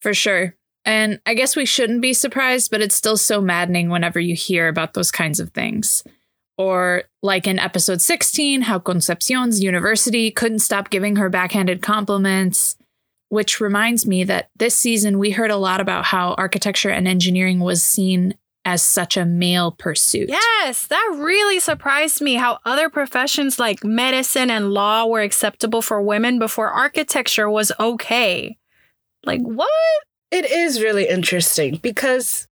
For 0.00 0.14
sure. 0.14 0.54
And 0.84 1.20
I 1.26 1.34
guess 1.34 1.56
we 1.56 1.66
shouldn't 1.66 2.00
be 2.00 2.12
surprised, 2.12 2.70
but 2.70 2.80
it's 2.80 2.94
still 2.94 3.16
so 3.16 3.40
maddening 3.40 3.90
whenever 3.90 4.18
you 4.18 4.34
hear 4.34 4.68
about 4.68 4.94
those 4.94 5.10
kinds 5.10 5.40
of 5.40 5.50
things. 5.50 6.02
Or, 6.56 7.04
like 7.22 7.46
in 7.46 7.58
episode 7.58 8.00
16, 8.00 8.62
how 8.62 8.78
Concepcion's 8.78 9.62
university 9.62 10.30
couldn't 10.30 10.60
stop 10.60 10.90
giving 10.90 11.16
her 11.16 11.28
backhanded 11.28 11.82
compliments. 11.82 12.76
Which 13.28 13.60
reminds 13.60 14.06
me 14.06 14.24
that 14.24 14.48
this 14.56 14.74
season 14.74 15.18
we 15.18 15.32
heard 15.32 15.50
a 15.50 15.56
lot 15.56 15.82
about 15.82 16.06
how 16.06 16.32
architecture 16.38 16.88
and 16.88 17.06
engineering 17.06 17.60
was 17.60 17.82
seen 17.82 18.34
as 18.64 18.82
such 18.82 19.16
a 19.16 19.26
male 19.26 19.72
pursuit. 19.72 20.30
Yes, 20.30 20.86
that 20.86 21.14
really 21.18 21.60
surprised 21.60 22.22
me 22.22 22.34
how 22.34 22.58
other 22.64 22.88
professions 22.88 23.58
like 23.58 23.84
medicine 23.84 24.50
and 24.50 24.72
law 24.72 25.04
were 25.04 25.20
acceptable 25.20 25.82
for 25.82 26.00
women 26.00 26.38
before 26.38 26.70
architecture 26.70 27.50
was 27.50 27.70
okay. 27.78 28.56
Like, 29.24 29.42
what? 29.42 29.68
It 30.30 30.50
is 30.50 30.82
really 30.82 31.08
interesting 31.08 31.76
because 31.76 32.46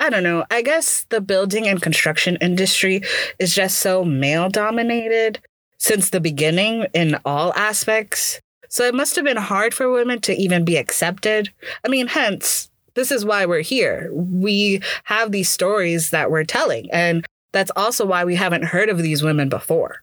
I 0.00 0.08
don't 0.10 0.22
know. 0.22 0.44
I 0.50 0.62
guess 0.62 1.04
the 1.10 1.20
building 1.20 1.68
and 1.68 1.80
construction 1.80 2.38
industry 2.40 3.02
is 3.38 3.54
just 3.54 3.78
so 3.78 4.04
male 4.04 4.48
dominated 4.48 5.40
since 5.78 6.10
the 6.10 6.20
beginning 6.20 6.86
in 6.94 7.18
all 7.24 7.52
aspects. 7.54 8.40
So 8.68 8.84
it 8.84 8.94
must 8.94 9.16
have 9.16 9.24
been 9.24 9.36
hard 9.36 9.74
for 9.74 9.90
women 9.90 10.20
to 10.22 10.34
even 10.34 10.64
be 10.64 10.76
accepted. 10.76 11.50
I 11.84 11.88
mean, 11.88 12.06
hence, 12.06 12.70
this 12.94 13.10
is 13.10 13.24
why 13.24 13.46
we're 13.46 13.60
here. 13.60 14.10
We 14.12 14.80
have 15.04 15.32
these 15.32 15.48
stories 15.48 16.10
that 16.10 16.30
we're 16.30 16.44
telling. 16.44 16.90
And 16.90 17.26
that's 17.52 17.72
also 17.76 18.06
why 18.06 18.24
we 18.24 18.36
haven't 18.36 18.64
heard 18.64 18.88
of 18.88 18.98
these 18.98 19.22
women 19.22 19.48
before. 19.48 20.02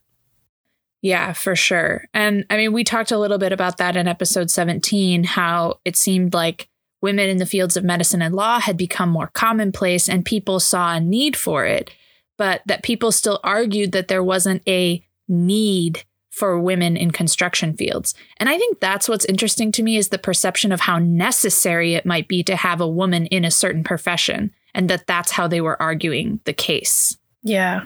Yeah, 1.02 1.34
for 1.34 1.56
sure. 1.56 2.06
And 2.14 2.46
I 2.50 2.58
mean, 2.58 2.74
we 2.74 2.84
talked 2.84 3.12
a 3.12 3.20
little 3.20 3.38
bit 3.38 3.52
about 3.52 3.78
that 3.78 3.96
in 3.96 4.08
episode 4.08 4.50
17, 4.50 5.24
how 5.24 5.80
it 5.86 5.96
seemed 5.96 6.34
like 6.34 6.70
Women 7.02 7.30
in 7.30 7.38
the 7.38 7.46
fields 7.46 7.78
of 7.78 7.84
medicine 7.84 8.22
and 8.22 8.34
law 8.34 8.60
had 8.60 8.76
become 8.76 9.10
more 9.10 9.28
commonplace 9.28 10.10
and 10.10 10.26
people 10.26 10.60
saw 10.60 10.96
a 10.96 11.00
need 11.00 11.36
for 11.36 11.64
it, 11.66 11.92
but 12.38 12.62
that 12.66 12.82
people 12.82 13.12
still 13.12 13.40
argued 13.44 13.92
that 13.92 14.08
there 14.08 14.24
wasn't 14.24 14.64
a 14.68 15.04
need 15.28 16.04
for 16.32 16.60
women 16.60 16.98
in 16.98 17.12
construction 17.12 17.76
fields. 17.76 18.16
And 18.38 18.50
I 18.50 18.58
think 18.58 18.80
that's 18.80 19.08
what's 19.08 19.26
interesting 19.26 19.72
to 19.74 19.84
me 19.84 19.98
is 19.98 20.10
the 20.10 20.18
perception 20.18 20.72
of 20.72 20.82
how 20.82 20.98
necessary 20.98 21.94
it 21.94 22.06
might 22.06 22.28
be 22.28 22.44
to 22.44 22.56
have 22.56 22.82
a 22.82 22.88
woman 22.88 23.28
in 23.28 23.46
a 23.46 23.52
certain 23.52 23.84
profession 23.84 24.52
and 24.74 24.90
that 24.90 25.08
that's 25.08 25.32
how 25.32 25.48
they 25.48 25.62
were 25.62 25.82
arguing 25.82 26.40
the 26.46 26.54
case. 26.54 27.18
Yeah. 27.44 27.86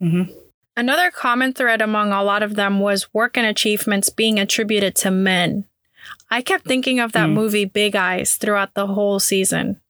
Mm-hmm. 0.00 0.32
Another 0.76 1.10
common 1.10 1.52
thread 1.52 1.82
among 1.82 2.12
a 2.12 2.22
lot 2.22 2.42
of 2.42 2.54
them 2.54 2.80
was 2.80 3.12
work 3.12 3.36
and 3.36 3.46
achievements 3.46 4.08
being 4.08 4.38
attributed 4.38 4.94
to 4.96 5.10
men. 5.10 5.64
I 6.30 6.42
kept 6.42 6.64
thinking 6.64 7.00
of 7.00 7.12
that 7.12 7.28
mm. 7.28 7.34
movie 7.34 7.64
Big 7.64 7.96
Eyes 7.96 8.36
throughout 8.36 8.74
the 8.74 8.86
whole 8.86 9.18
season. 9.18 9.80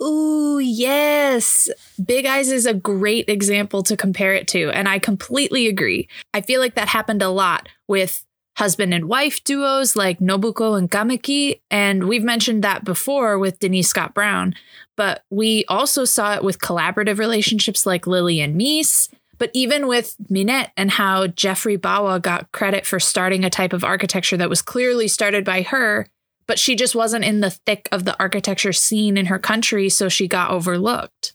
Ooh, 0.00 0.58
yes. 0.58 1.70
Big 2.04 2.26
Eyes 2.26 2.50
is 2.50 2.66
a 2.66 2.74
great 2.74 3.28
example 3.28 3.82
to 3.84 3.96
compare 3.96 4.34
it 4.34 4.48
to, 4.48 4.70
and 4.70 4.88
I 4.88 4.98
completely 4.98 5.68
agree. 5.68 6.08
I 6.34 6.40
feel 6.40 6.60
like 6.60 6.74
that 6.74 6.88
happened 6.88 7.22
a 7.22 7.30
lot 7.30 7.68
with 7.86 8.24
husband 8.56 8.92
and 8.94 9.06
wife 9.06 9.44
duos 9.44 9.96
like 9.96 10.18
Nobuko 10.18 10.78
and 10.78 10.90
Kameki, 10.90 11.60
and 11.70 12.04
we've 12.04 12.24
mentioned 12.24 12.64
that 12.64 12.84
before 12.84 13.38
with 13.38 13.58
Denise 13.58 13.88
Scott 13.88 14.14
Brown, 14.14 14.54
but 14.96 15.24
we 15.30 15.64
also 15.66 16.04
saw 16.04 16.34
it 16.34 16.44
with 16.44 16.58
collaborative 16.58 17.18
relationships 17.18 17.86
like 17.86 18.06
Lily 18.06 18.40
and 18.40 18.58
Mies, 18.58 19.10
but 19.38 19.50
even 19.52 19.86
with 19.86 20.16
Minette 20.28 20.72
and 20.76 20.90
how 20.90 21.26
Geoffrey 21.26 21.76
Bawa 21.76 22.20
got 22.20 22.50
credit 22.52 22.86
for 22.86 22.98
starting 22.98 23.44
a 23.44 23.50
type 23.50 23.72
of 23.72 23.84
architecture 23.84 24.36
that 24.36 24.48
was 24.48 24.62
clearly 24.62 25.08
started 25.08 25.44
by 25.44 25.62
her, 25.62 26.06
but 26.46 26.58
she 26.58 26.76
just 26.76 26.94
wasn't 26.94 27.24
in 27.24 27.40
the 27.40 27.50
thick 27.50 27.88
of 27.92 28.04
the 28.04 28.18
architecture 28.18 28.72
scene 28.72 29.16
in 29.16 29.26
her 29.26 29.38
country, 29.38 29.88
so 29.88 30.08
she 30.08 30.28
got 30.28 30.50
overlooked. 30.50 31.34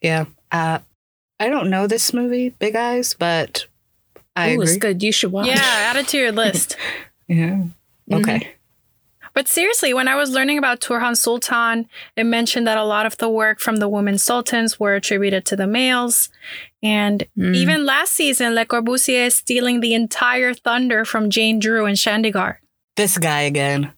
Yeah. 0.00 0.24
Uh, 0.50 0.80
I 1.38 1.48
don't 1.48 1.70
know 1.70 1.86
this 1.86 2.12
movie, 2.12 2.50
Big 2.50 2.74
Eyes, 2.76 3.14
but 3.14 3.66
I 4.34 4.54
Ooh, 4.54 4.62
it's 4.62 4.76
good. 4.76 5.02
You 5.02 5.12
should 5.12 5.32
watch. 5.32 5.46
Yeah, 5.46 5.60
add 5.60 5.96
it 5.96 6.08
to 6.08 6.18
your 6.18 6.32
list. 6.32 6.76
yeah. 7.28 7.64
Okay. 8.10 8.38
Mm-hmm. 8.38 8.48
But 9.34 9.48
seriously, 9.48 9.94
when 9.94 10.08
I 10.08 10.16
was 10.16 10.30
learning 10.30 10.58
about 10.58 10.80
Turhan 10.80 11.16
Sultan, 11.16 11.88
it 12.16 12.24
mentioned 12.24 12.66
that 12.66 12.78
a 12.78 12.84
lot 12.84 13.06
of 13.06 13.16
the 13.16 13.28
work 13.28 13.60
from 13.60 13.76
the 13.76 13.88
women 13.88 14.18
sultans 14.18 14.78
were 14.78 14.94
attributed 14.94 15.46
to 15.46 15.56
the 15.56 15.66
males. 15.66 16.28
And 16.82 17.26
mm. 17.38 17.54
even 17.54 17.86
last 17.86 18.12
season, 18.12 18.54
Le 18.54 18.66
Corbusier 18.66 19.26
is 19.26 19.36
stealing 19.36 19.80
the 19.80 19.94
entire 19.94 20.52
thunder 20.52 21.04
from 21.04 21.30
Jane 21.30 21.58
Drew 21.58 21.86
and 21.86 21.96
Chandigarh. 21.96 22.56
This 22.96 23.16
guy 23.16 23.42
again. 23.42 23.92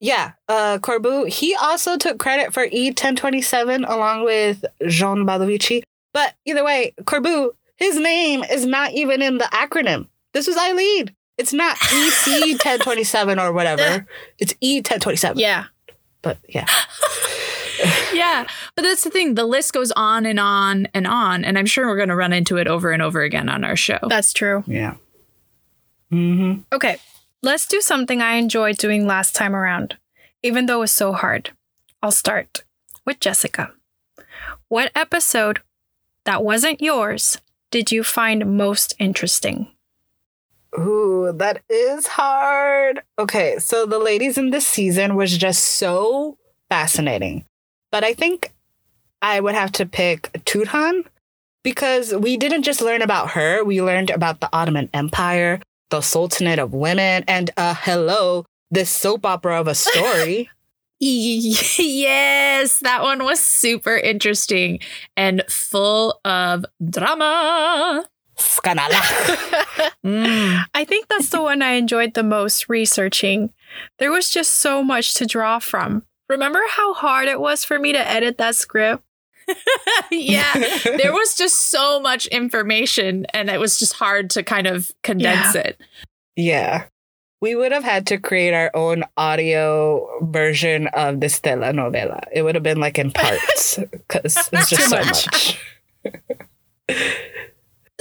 Yeah, 0.00 0.32
uh, 0.48 0.78
Corbu, 0.78 1.28
he 1.28 1.54
also 1.54 1.98
took 1.98 2.18
credit 2.18 2.54
for 2.54 2.66
E1027 2.66 3.86
along 3.86 4.24
with 4.24 4.64
Jean 4.88 5.26
Badovici. 5.26 5.82
But 6.14 6.34
either 6.46 6.64
way, 6.64 6.94
Corbu, 7.02 7.50
his 7.76 7.98
name 7.98 8.42
is 8.44 8.64
not 8.64 8.92
even 8.92 9.20
in 9.20 9.36
the 9.36 9.44
acronym. 9.44 10.08
This 10.32 10.46
was 10.46 10.56
I 10.56 10.72
lead. 10.72 11.14
It's 11.40 11.54
not 11.54 11.78
EC 11.90 12.50
1027 12.62 13.38
or 13.38 13.50
whatever. 13.50 14.06
It's 14.38 14.54
E 14.60 14.76
1027. 14.80 15.38
Yeah. 15.38 15.64
But 16.20 16.36
yeah. 16.46 16.66
yeah. 18.12 18.46
But 18.76 18.82
that's 18.82 19.04
the 19.04 19.10
thing. 19.10 19.36
The 19.36 19.46
list 19.46 19.72
goes 19.72 19.90
on 19.92 20.26
and 20.26 20.38
on 20.38 20.86
and 20.92 21.06
on. 21.06 21.46
And 21.46 21.56
I'm 21.56 21.64
sure 21.64 21.86
we're 21.86 21.96
going 21.96 22.10
to 22.10 22.14
run 22.14 22.34
into 22.34 22.58
it 22.58 22.68
over 22.68 22.92
and 22.92 23.00
over 23.00 23.22
again 23.22 23.48
on 23.48 23.64
our 23.64 23.74
show. 23.74 23.98
That's 24.06 24.34
true. 24.34 24.64
Yeah. 24.66 24.96
Mm-hmm. 26.12 26.60
Okay. 26.74 26.98
Let's 27.42 27.66
do 27.66 27.80
something 27.80 28.20
I 28.20 28.34
enjoyed 28.34 28.76
doing 28.76 29.06
last 29.06 29.34
time 29.34 29.56
around, 29.56 29.96
even 30.42 30.66
though 30.66 30.76
it 30.76 30.80
was 30.80 30.92
so 30.92 31.14
hard. 31.14 31.52
I'll 32.02 32.10
start 32.10 32.64
with 33.06 33.18
Jessica. 33.18 33.72
What 34.68 34.92
episode 34.94 35.60
that 36.24 36.44
wasn't 36.44 36.82
yours 36.82 37.38
did 37.70 37.90
you 37.90 38.04
find 38.04 38.58
most 38.58 38.94
interesting? 38.98 39.68
Ooh, 40.78 41.32
that 41.34 41.62
is 41.68 42.06
hard. 42.06 43.02
Okay, 43.18 43.58
so 43.58 43.86
the 43.86 43.98
ladies 43.98 44.38
in 44.38 44.50
this 44.50 44.66
season 44.66 45.16
was 45.16 45.36
just 45.36 45.62
so 45.62 46.38
fascinating. 46.68 47.44
But 47.90 48.04
I 48.04 48.14
think 48.14 48.52
I 49.20 49.40
would 49.40 49.54
have 49.54 49.72
to 49.72 49.86
pick 49.86 50.30
Turhan 50.44 51.04
because 51.62 52.14
we 52.14 52.36
didn't 52.36 52.62
just 52.62 52.80
learn 52.80 53.02
about 53.02 53.30
her, 53.30 53.64
we 53.64 53.82
learned 53.82 54.10
about 54.10 54.40
the 54.40 54.48
Ottoman 54.52 54.88
Empire, 54.94 55.60
the 55.90 56.00
Sultanate 56.00 56.58
of 56.58 56.72
Women, 56.72 57.24
and 57.26 57.50
uh 57.56 57.74
hello, 57.74 58.46
this 58.70 58.90
soap 58.90 59.26
opera 59.26 59.60
of 59.60 59.66
a 59.66 59.74
story. 59.74 60.48
yes, 61.00 62.78
that 62.80 63.02
one 63.02 63.24
was 63.24 63.40
super 63.40 63.96
interesting 63.96 64.80
and 65.16 65.42
full 65.48 66.20
of 66.24 66.64
drama. 66.88 68.04
mm. 70.04 70.64
I 70.74 70.84
think 70.84 71.08
that's 71.08 71.30
the 71.30 71.42
one 71.42 71.62
I 71.62 71.72
enjoyed 71.72 72.14
the 72.14 72.22
most 72.22 72.68
researching. 72.68 73.52
There 73.98 74.10
was 74.10 74.30
just 74.30 74.54
so 74.54 74.82
much 74.82 75.14
to 75.14 75.26
draw 75.26 75.58
from. 75.58 76.04
Remember 76.28 76.60
how 76.68 76.94
hard 76.94 77.28
it 77.28 77.40
was 77.40 77.64
for 77.64 77.78
me 77.78 77.92
to 77.92 78.08
edit 78.08 78.38
that 78.38 78.54
script? 78.54 79.02
yeah, 80.10 80.52
there 80.84 81.12
was 81.12 81.34
just 81.34 81.70
so 81.70 82.00
much 82.00 82.26
information 82.26 83.26
and 83.34 83.50
it 83.50 83.58
was 83.58 83.78
just 83.78 83.94
hard 83.94 84.30
to 84.30 84.42
kind 84.42 84.66
of 84.66 84.90
condense 85.02 85.54
yeah. 85.54 85.60
it. 85.60 85.80
Yeah. 86.36 86.84
We 87.40 87.54
would 87.54 87.72
have 87.72 87.84
had 87.84 88.06
to 88.08 88.18
create 88.18 88.52
our 88.52 88.70
own 88.74 89.02
audio 89.16 90.06
version 90.22 90.88
of 90.88 91.20
this 91.20 91.40
telenovela. 91.40 92.22
It 92.32 92.42
would 92.42 92.54
have 92.54 92.62
been 92.62 92.80
like 92.80 92.98
in 92.98 93.12
parts 93.12 93.78
because 93.90 94.36
it's 94.52 94.70
just 94.70 94.90
so 94.90 94.98
much. 94.98 95.58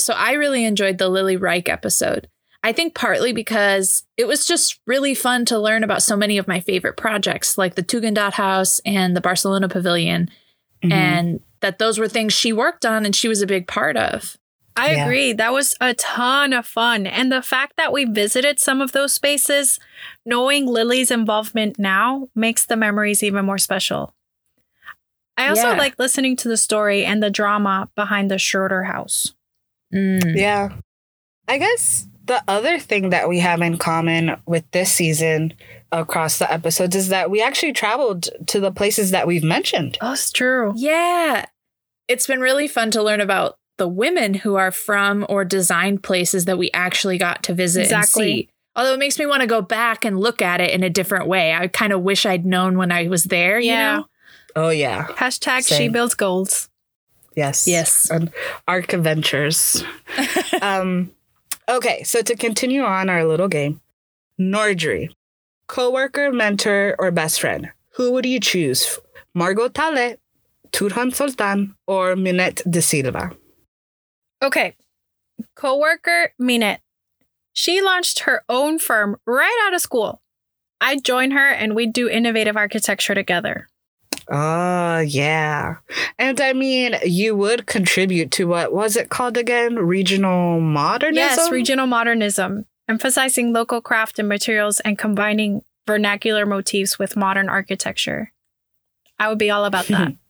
So 0.01 0.13
I 0.13 0.33
really 0.33 0.65
enjoyed 0.65 0.97
the 0.97 1.09
Lily 1.09 1.37
Reich 1.37 1.69
episode. 1.69 2.27
I 2.61 2.73
think 2.73 2.93
partly 2.93 3.31
because 3.31 4.03
it 4.17 4.27
was 4.27 4.45
just 4.45 4.79
really 4.85 5.15
fun 5.15 5.45
to 5.45 5.57
learn 5.57 5.83
about 5.83 6.03
so 6.03 6.17
many 6.17 6.37
of 6.37 6.47
my 6.47 6.59
favorite 6.59 6.97
projects, 6.97 7.57
like 7.57 7.75
the 7.75 7.83
Tugendhat 7.83 8.33
House 8.33 8.81
and 8.85 9.15
the 9.15 9.21
Barcelona 9.21 9.69
Pavilion, 9.69 10.29
mm-hmm. 10.83 10.91
and 10.91 11.39
that 11.61 11.79
those 11.79 11.97
were 11.97 12.09
things 12.09 12.33
she 12.33 12.51
worked 12.51 12.85
on 12.85 13.05
and 13.05 13.15
she 13.15 13.29
was 13.29 13.41
a 13.41 13.47
big 13.47 13.67
part 13.67 13.95
of. 13.95 14.37
I 14.75 14.91
yeah. 14.91 15.05
agree. 15.05 15.33
That 15.33 15.51
was 15.51 15.73
a 15.81 15.93
ton 15.93 16.53
of 16.53 16.65
fun. 16.65 17.05
And 17.05 17.31
the 17.31 17.41
fact 17.41 17.73
that 17.77 17.91
we 17.91 18.05
visited 18.05 18.59
some 18.59 18.81
of 18.81 18.91
those 18.93 19.13
spaces, 19.13 19.79
knowing 20.25 20.65
Lily's 20.65 21.11
involvement 21.11 21.77
now, 21.77 22.29
makes 22.33 22.65
the 22.65 22.77
memories 22.77 23.23
even 23.23 23.45
more 23.45 23.57
special. 23.57 24.13
I 25.37 25.47
also 25.49 25.71
Yeah. 25.71 25.77
like 25.77 25.99
listening 25.99 26.35
to 26.37 26.49
the 26.49 26.57
story 26.57 27.05
and 27.05 27.23
the 27.23 27.29
drama 27.29 27.89
behind 27.95 28.29
the 28.29 28.37
Schroeder 28.37 28.83
house. 28.83 29.33
Mm. 29.93 30.35
Yeah. 30.35 30.69
I 31.47 31.57
guess 31.57 32.07
the 32.25 32.43
other 32.47 32.77
thing 32.79 33.09
that 33.09 33.27
we 33.27 33.39
have 33.39 33.61
in 33.61 33.77
common 33.77 34.39
with 34.45 34.69
this 34.71 34.91
season 34.91 35.53
across 35.91 36.37
the 36.37 36.51
episodes 36.51 36.95
is 36.95 37.09
that 37.09 37.31
we 37.31 37.41
actually 37.41 37.73
traveled 37.73 38.29
to 38.47 38.59
the 38.59 38.71
places 38.71 39.11
that 39.11 39.25
we've 39.25 39.43
mentioned. 39.43 39.97
Oh, 40.01 40.13
it's 40.13 40.31
true. 40.31 40.73
Yeah. 40.75 41.45
It's 42.07 42.27
been 42.27 42.39
really 42.39 42.67
fun 42.67 42.91
to 42.91 43.01
learn 43.01 43.19
about 43.21 43.55
the 43.77 43.87
women 43.87 44.35
who 44.35 44.55
are 44.55 44.71
from 44.71 45.25
or 45.29 45.43
designed 45.43 46.03
places 46.03 46.45
that 46.45 46.57
we 46.59 46.69
actually 46.71 47.17
got 47.17 47.41
to 47.43 47.53
visit 47.55 47.83
Exactly. 47.83 48.31
and 48.31 48.39
see. 48.41 48.49
Although 48.75 48.93
it 48.93 48.99
makes 48.99 49.17
me 49.17 49.25
want 49.25 49.41
to 49.41 49.47
go 49.47 49.61
back 49.61 50.05
and 50.05 50.19
look 50.19 50.41
at 50.41 50.61
it 50.61 50.69
in 50.71 50.83
a 50.83 50.89
different 50.89 51.27
way. 51.27 51.53
I 51.53 51.67
kind 51.67 51.91
of 51.91 52.01
wish 52.01 52.25
I'd 52.25 52.45
known 52.45 52.77
when 52.77 52.91
I 52.91 53.07
was 53.07 53.23
there, 53.23 53.59
Yeah. 53.59 53.71
you 53.93 53.97
know? 53.99 54.05
Oh, 54.55 54.69
yeah. 54.69 55.05
Hashtag 55.07 55.67
she 55.67 55.87
builds 55.89 56.13
goals. 56.15 56.68
Yes. 57.39 57.67
Yes. 57.67 58.09
And 58.11 58.31
Arc 58.67 58.91
Adventures. 58.91 59.81
um, 60.61 61.09
okay, 61.69 62.03
so 62.03 62.21
to 62.21 62.35
continue 62.35 62.83
on 62.83 63.09
our 63.09 63.23
little 63.23 63.47
game, 63.47 63.79
Nordry, 64.37 65.09
coworker, 65.67 66.33
mentor, 66.33 66.97
or 66.99 67.11
best 67.11 67.39
friend. 67.39 67.71
Who 67.95 68.11
would 68.11 68.25
you 68.25 68.41
choose? 68.41 68.99
Margot 69.33 69.69
Taulé, 69.69 70.17
Turhan 70.71 71.15
Sultan, 71.15 71.75
or 71.87 72.17
Minette 72.17 72.61
de 72.69 72.81
Silva? 72.81 73.31
Okay. 74.41 74.75
Coworker 75.55 76.33
Minette. 76.37 76.81
She 77.53 77.81
launched 77.81 78.19
her 78.21 78.43
own 78.49 78.79
firm 78.79 79.15
right 79.25 79.65
out 79.65 79.73
of 79.73 79.79
school. 79.79 80.21
I'd 80.81 81.05
join 81.05 81.31
her 81.31 81.47
and 81.47 81.73
we'd 81.73 81.93
do 81.93 82.09
innovative 82.09 82.57
architecture 82.57 83.15
together. 83.15 83.69
Oh, 84.31 84.99
yeah. 84.99 85.77
And 86.19 86.39
I 86.39 86.53
mean, 86.53 86.95
you 87.03 87.35
would 87.35 87.65
contribute 87.65 88.31
to 88.31 88.47
what 88.47 88.71
was 88.71 88.95
it 88.95 89.09
called 89.09 89.37
again? 89.37 89.75
Regional 89.75 90.59
modernism? 90.59 91.15
Yes, 91.15 91.51
regional 91.51 91.87
modernism, 91.87 92.65
emphasizing 92.87 93.53
local 93.53 93.81
craft 93.81 94.19
and 94.19 94.29
materials 94.29 94.79
and 94.81 94.97
combining 94.99 95.63
vernacular 95.87 96.45
motifs 96.45 96.99
with 96.99 97.17
modern 97.17 97.49
architecture. 97.49 98.31
I 99.17 99.29
would 99.29 99.39
be 99.39 99.49
all 99.49 99.65
about 99.65 99.87
that. 99.87 100.13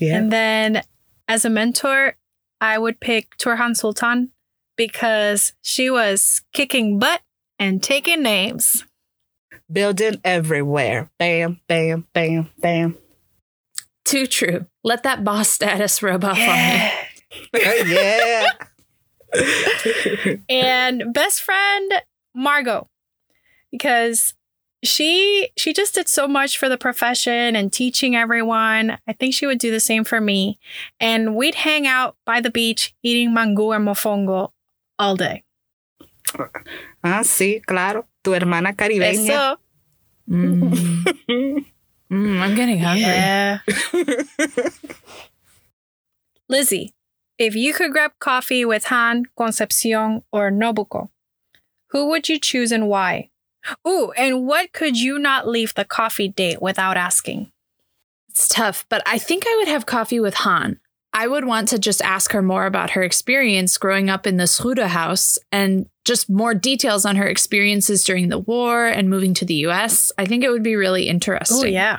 Yeah. 0.00 0.16
And 0.16 0.30
then 0.30 0.82
as 1.26 1.44
a 1.44 1.50
mentor, 1.50 2.14
I 2.60 2.78
would 2.78 3.00
pick 3.00 3.36
Turhan 3.36 3.76
Sultan 3.76 4.30
because 4.76 5.54
she 5.60 5.90
was 5.90 6.42
kicking 6.52 7.00
butt 7.00 7.22
and 7.58 7.82
taking 7.82 8.22
names. 8.22 8.84
Building 9.70 10.20
everywhere. 10.24 11.10
Bam, 11.18 11.60
bam, 11.68 12.06
bam, 12.12 12.50
bam. 12.58 12.96
Too 14.04 14.26
true. 14.26 14.66
Let 14.82 15.02
that 15.02 15.24
boss 15.24 15.50
status 15.50 16.02
rub 16.02 16.24
off 16.24 16.38
on 16.38 16.56
me. 16.56 16.92
yeah. 17.52 18.46
and 20.48 21.12
best 21.12 21.42
friend 21.42 21.92
Margot 22.34 22.88
because 23.70 24.34
she 24.82 25.50
she 25.56 25.72
just 25.72 25.94
did 25.94 26.08
so 26.08 26.26
much 26.28 26.56
for 26.56 26.68
the 26.68 26.78
profession 26.78 27.56
and 27.56 27.72
teaching 27.72 28.16
everyone. 28.16 28.96
I 29.06 29.12
think 29.12 29.34
she 29.34 29.46
would 29.46 29.58
do 29.58 29.70
the 29.70 29.80
same 29.80 30.04
for 30.04 30.20
me. 30.20 30.58
And 31.00 31.34
we'd 31.36 31.56
hang 31.56 31.86
out 31.86 32.16
by 32.24 32.40
the 32.40 32.50
beach 32.50 32.94
eating 33.02 33.34
mango 33.34 33.72
and 33.72 33.86
mofongo 33.86 34.52
all 34.98 35.16
day. 35.16 35.44
ah, 37.04 37.22
sí, 37.22 37.64
claro. 37.66 38.06
Tu 38.22 38.32
hermana 38.32 38.72
caribeña. 38.72 39.30
Eso. 39.30 39.56
Mm. 40.28 41.64
Mm, 42.10 42.40
I'm 42.40 42.54
getting 42.54 42.78
hungry. 42.78 43.02
Yeah. 43.02 43.58
Lizzie, 46.48 46.94
if 47.38 47.54
you 47.54 47.74
could 47.74 47.92
grab 47.92 48.12
coffee 48.18 48.64
with 48.64 48.84
Han, 48.84 49.24
Concepcion, 49.36 50.22
or 50.32 50.50
Nobuko, 50.50 51.10
who 51.90 52.08
would 52.08 52.28
you 52.28 52.38
choose 52.38 52.72
and 52.72 52.88
why? 52.88 53.28
Ooh, 53.86 54.12
and 54.16 54.46
what 54.46 54.72
could 54.72 54.98
you 54.98 55.18
not 55.18 55.46
leave 55.46 55.74
the 55.74 55.84
coffee 55.84 56.28
date 56.28 56.62
without 56.62 56.96
asking? 56.96 57.52
It's 58.30 58.48
tough, 58.48 58.86
but 58.88 59.02
I 59.04 59.18
think 59.18 59.44
I 59.46 59.56
would 59.58 59.68
have 59.68 59.84
coffee 59.84 60.20
with 60.20 60.34
Han. 60.34 60.80
I 61.18 61.26
would 61.26 61.46
want 61.46 61.66
to 61.70 61.80
just 61.80 62.00
ask 62.00 62.30
her 62.30 62.42
more 62.42 62.64
about 62.64 62.90
her 62.90 63.02
experience 63.02 63.76
growing 63.76 64.08
up 64.08 64.24
in 64.24 64.36
the 64.36 64.46
Schroeder 64.46 64.86
house 64.86 65.36
and 65.50 65.88
just 66.04 66.30
more 66.30 66.54
details 66.54 67.04
on 67.04 67.16
her 67.16 67.26
experiences 67.26 68.04
during 68.04 68.28
the 68.28 68.38
war 68.38 68.86
and 68.86 69.10
moving 69.10 69.34
to 69.34 69.44
the 69.44 69.66
US. 69.66 70.12
I 70.16 70.26
think 70.26 70.44
it 70.44 70.50
would 70.50 70.62
be 70.62 70.76
really 70.76 71.08
interesting. 71.08 71.58
Oh, 71.58 71.64
yeah. 71.64 71.98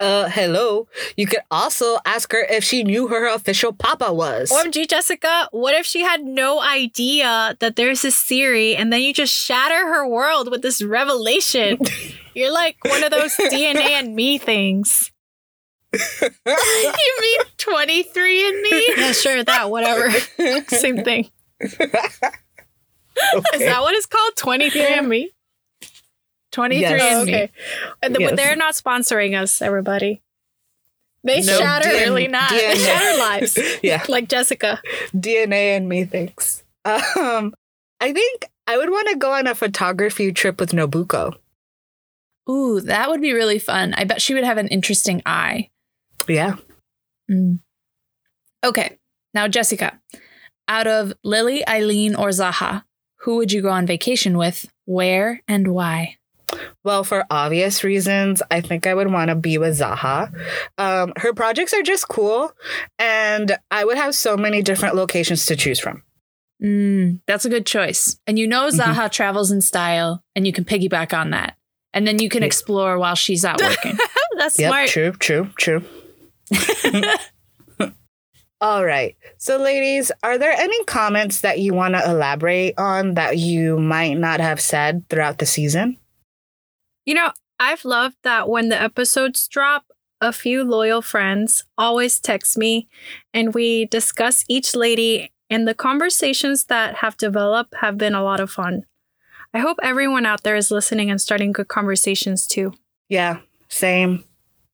Uh, 0.00 0.30
hello. 0.30 0.88
You 1.18 1.26
could 1.26 1.42
also 1.50 1.98
ask 2.06 2.32
her 2.32 2.42
if 2.42 2.64
she 2.64 2.84
knew 2.84 3.06
who 3.06 3.14
her 3.14 3.28
official 3.28 3.74
papa 3.74 4.14
was. 4.14 4.50
OMG, 4.50 4.88
Jessica, 4.88 5.50
what 5.50 5.74
if 5.74 5.84
she 5.84 6.00
had 6.00 6.24
no 6.24 6.62
idea 6.62 7.54
that 7.60 7.76
there's 7.76 8.00
this 8.00 8.18
theory 8.18 8.76
and 8.76 8.90
then 8.90 9.02
you 9.02 9.12
just 9.12 9.34
shatter 9.34 9.88
her 9.88 10.08
world 10.08 10.50
with 10.50 10.62
this 10.62 10.80
revelation? 10.80 11.78
You're 12.34 12.50
like 12.50 12.82
one 12.86 13.04
of 13.04 13.10
those 13.10 13.34
DNA 13.36 13.90
and 13.90 14.14
me 14.14 14.38
things. 14.38 15.12
you 16.22 17.16
mean 17.20 17.40
23 17.56 18.48
and 18.48 18.62
me? 18.62 18.94
Yeah, 18.96 19.12
sure, 19.12 19.42
that, 19.44 19.70
whatever. 19.70 20.10
Same 20.68 21.02
thing. 21.04 21.30
Is 21.60 21.76
that 23.60 23.80
what 23.80 23.94
it's 23.94 24.06
called? 24.06 24.36
23 24.36 24.80
and 24.80 25.08
me? 25.08 25.30
23 26.52 26.80
Yes. 26.80 27.02
and 27.02 27.20
Oh, 27.20 27.24
me. 27.24 27.34
okay. 27.34 27.50
And 28.02 28.16
Yes. 28.18 28.36
They're 28.36 28.56
not 28.56 28.74
sponsoring 28.74 29.38
us, 29.40 29.60
everybody. 29.62 30.22
They 31.24 31.40
No, 31.40 31.58
shatter 31.58 31.88
really 31.88 32.28
not. 32.28 32.50
They 32.50 32.74
shatter 32.76 33.18
lives. 33.18 33.58
yeah, 33.82 34.04
Like 34.08 34.28
Jessica. 34.28 34.80
DNA 35.14 35.76
and 35.76 35.88
me 35.88 36.04
thinks. 36.04 36.62
Um, 36.84 37.54
I 38.00 38.12
think 38.12 38.46
I 38.66 38.76
would 38.78 38.90
want 38.90 39.08
to 39.08 39.16
go 39.16 39.32
on 39.32 39.46
a 39.46 39.54
photography 39.54 40.32
trip 40.32 40.60
with 40.60 40.70
Nobuko. 40.70 41.34
Ooh, 42.48 42.80
that 42.82 43.10
would 43.10 43.20
be 43.20 43.32
really 43.32 43.58
fun. 43.58 43.92
I 43.94 44.04
bet 44.04 44.22
she 44.22 44.32
would 44.32 44.44
have 44.44 44.58
an 44.58 44.68
interesting 44.68 45.22
eye. 45.26 45.70
Yeah. 46.28 46.56
Mm. 47.30 47.60
Okay, 48.64 48.98
now 49.34 49.48
Jessica, 49.48 50.00
out 50.66 50.86
of 50.86 51.12
Lily, 51.22 51.66
Eileen, 51.68 52.14
or 52.14 52.28
Zaha, 52.28 52.84
who 53.20 53.36
would 53.36 53.52
you 53.52 53.62
go 53.62 53.70
on 53.70 53.86
vacation 53.86 54.36
with? 54.36 54.66
Where 54.84 55.42
and 55.46 55.68
why? 55.68 56.16
Well, 56.82 57.04
for 57.04 57.24
obvious 57.30 57.84
reasons, 57.84 58.42
I 58.50 58.60
think 58.62 58.86
I 58.86 58.94
would 58.94 59.12
want 59.12 59.28
to 59.28 59.34
be 59.34 59.58
with 59.58 59.78
Zaha. 59.78 60.32
Um, 60.78 61.12
her 61.18 61.34
projects 61.34 61.74
are 61.74 61.82
just 61.82 62.08
cool, 62.08 62.52
and 62.98 63.56
I 63.70 63.84
would 63.84 63.98
have 63.98 64.14
so 64.14 64.36
many 64.36 64.62
different 64.62 64.94
locations 64.96 65.44
to 65.46 65.56
choose 65.56 65.78
from. 65.78 66.02
Mm, 66.62 67.20
that's 67.26 67.44
a 67.44 67.50
good 67.50 67.66
choice. 67.66 68.18
And 68.26 68.38
you 68.38 68.48
know 68.48 68.68
Mhm. 68.68 68.78
Zaha 68.80 69.10
travels 69.12 69.50
in 69.52 69.60
style, 69.60 70.24
and 70.34 70.46
you 70.46 70.52
can 70.52 70.64
piggyback 70.64 71.16
on 71.16 71.30
that. 71.30 71.56
And 71.92 72.06
then 72.06 72.18
you 72.18 72.28
can 72.28 72.42
explore 72.42 72.98
while 72.98 73.14
she's 73.14 73.44
out 73.44 73.60
working. 73.62 73.96
That's 74.38 74.58
Yep, 74.58 74.70
smart. 74.70 74.88
true, 74.88 75.12
true, 75.12 75.50
true. 75.58 75.84
All 78.60 78.84
right. 78.84 79.16
So, 79.36 79.56
ladies, 79.56 80.10
are 80.24 80.36
there 80.36 80.52
any 80.52 80.82
comments 80.84 81.42
that 81.42 81.60
you 81.60 81.74
want 81.74 81.94
to 81.94 82.04
elaborate 82.10 82.74
on 82.76 83.14
that 83.14 83.38
you 83.38 83.78
might 83.78 84.14
not 84.14 84.40
have 84.40 84.60
said 84.60 85.08
throughout 85.08 85.38
the 85.38 85.46
season? 85.46 85.96
You 87.06 87.14
know, 87.14 87.30
I've 87.60 87.84
loved 87.84 88.16
that 88.24 88.48
when 88.48 88.68
the 88.68 88.80
episodes 88.80 89.46
drop, 89.46 89.84
a 90.20 90.32
few 90.32 90.64
loyal 90.64 91.02
friends 91.02 91.64
always 91.76 92.18
text 92.18 92.58
me 92.58 92.88
and 93.32 93.54
we 93.54 93.84
discuss 93.86 94.44
each 94.48 94.74
lady, 94.74 95.32
and 95.48 95.66
the 95.66 95.74
conversations 95.74 96.64
that 96.64 96.96
have 96.96 97.16
developed 97.16 97.76
have 97.76 97.96
been 97.96 98.14
a 98.14 98.24
lot 98.24 98.40
of 98.40 98.50
fun. 98.50 98.84
I 99.54 99.60
hope 99.60 99.78
everyone 99.82 100.26
out 100.26 100.42
there 100.42 100.56
is 100.56 100.70
listening 100.70 101.10
and 101.10 101.20
starting 101.20 101.52
good 101.52 101.68
conversations 101.68 102.46
too. 102.46 102.72
Yeah, 103.08 103.38
same. 103.68 104.24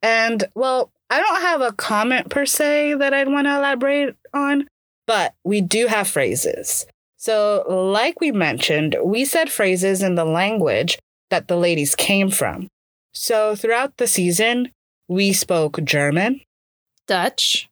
And 0.03 0.45
well, 0.55 0.91
I 1.11 1.21
don't 1.21 1.43
have 1.43 1.61
a 1.61 1.73
comment 1.73 2.31
per 2.31 2.47
se 2.47 2.95
that 2.95 3.15
I'd 3.15 3.29
want 3.29 3.47
to 3.47 3.57
elaborate 3.57 4.17
on, 4.33 4.67
but 5.07 5.35
we 5.45 5.61
do 5.61 5.87
have 5.87 6.09
phrases. 6.09 6.87
So, 7.17 7.65
like 7.69 8.21
we 8.21 8.33
mentioned, 8.33 8.97
we 9.03 9.25
said 9.25 9.51
phrases 9.51 10.03
in 10.03 10.15
the 10.15 10.25
language 10.25 10.99
that 11.31 11.49
the 11.49 11.57
ladies 11.57 11.95
came 11.95 12.31
from. 12.31 12.69
So, 13.13 13.55
throughout 13.55 13.97
the 13.97 14.07
season, 14.07 14.71
we 15.09 15.33
spoke 15.33 15.83
German, 15.85 16.41
Dutch, 17.07 17.69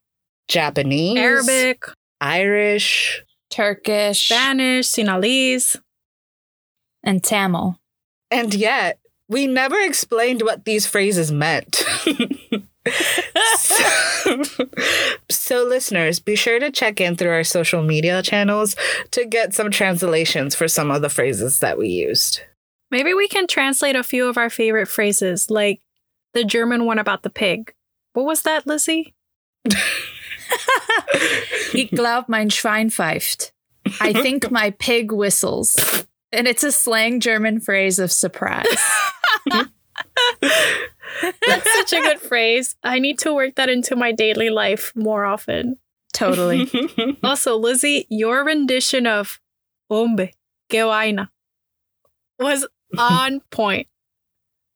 Japanese, 0.48 1.18
Arabic, 1.18 1.84
Irish, 2.20 3.24
Turkish, 3.50 4.26
Spanish, 4.26 4.88
Sinhalese. 4.88 5.80
and 7.02 7.22
Tamil. 7.22 7.78
and 8.30 8.54
yet 8.54 8.98
we 9.28 9.46
never 9.46 9.78
explained 9.80 10.42
what 10.42 10.64
these 10.64 10.86
phrases 10.86 11.32
meant. 11.32 11.82
so, 13.56 14.42
so, 15.30 15.64
listeners, 15.64 16.20
be 16.20 16.36
sure 16.36 16.58
to 16.58 16.70
check 16.70 17.00
in 17.00 17.16
through 17.16 17.30
our 17.30 17.44
social 17.44 17.82
media 17.82 18.22
channels 18.22 18.76
to 19.12 19.24
get 19.24 19.54
some 19.54 19.70
translations 19.70 20.54
for 20.54 20.68
some 20.68 20.90
of 20.90 21.02
the 21.02 21.08
phrases 21.08 21.60
that 21.60 21.78
we 21.78 21.88
used. 21.88 22.40
Maybe 22.90 23.14
we 23.14 23.28
can 23.28 23.46
translate 23.46 23.96
a 23.96 24.02
few 24.02 24.28
of 24.28 24.36
our 24.36 24.50
favorite 24.50 24.88
phrases 24.88 25.50
like 25.50 25.80
the 26.34 26.44
German 26.44 26.84
one 26.84 26.98
about 26.98 27.22
the 27.22 27.30
pig. 27.30 27.72
What 28.12 28.26
was 28.26 28.42
that, 28.42 28.66
Lizzie? 28.66 29.14
Ich 31.74 31.90
glaub 31.90 32.28
mein 32.28 32.50
Schwein 32.50 32.90
pfeift. 32.90 33.52
I 34.00 34.12
think 34.12 34.50
my 34.50 34.70
pig 34.70 35.10
whistles. 35.12 36.04
And 36.30 36.46
it's 36.46 36.62
a 36.62 36.72
slang 36.72 37.20
German 37.20 37.60
phrase 37.60 37.98
of 37.98 38.12
surprise. 38.12 38.66
That's 40.40 41.74
such 41.74 41.92
a 41.92 42.00
good 42.00 42.20
phrase. 42.20 42.76
I 42.82 42.98
need 42.98 43.18
to 43.20 43.34
work 43.34 43.54
that 43.56 43.68
into 43.68 43.96
my 43.96 44.12
daily 44.12 44.50
life 44.50 44.92
more 44.94 45.24
often. 45.24 45.76
Totally. 46.12 46.70
Also, 47.22 47.56
Lizzie, 47.56 48.06
your 48.10 48.44
rendition 48.44 49.06
of 49.06 49.40
Hombre, 49.88 50.30
que 50.68 50.84
vaina 50.84 51.30
was 52.38 52.66
on 52.98 53.40
point. 53.50 53.86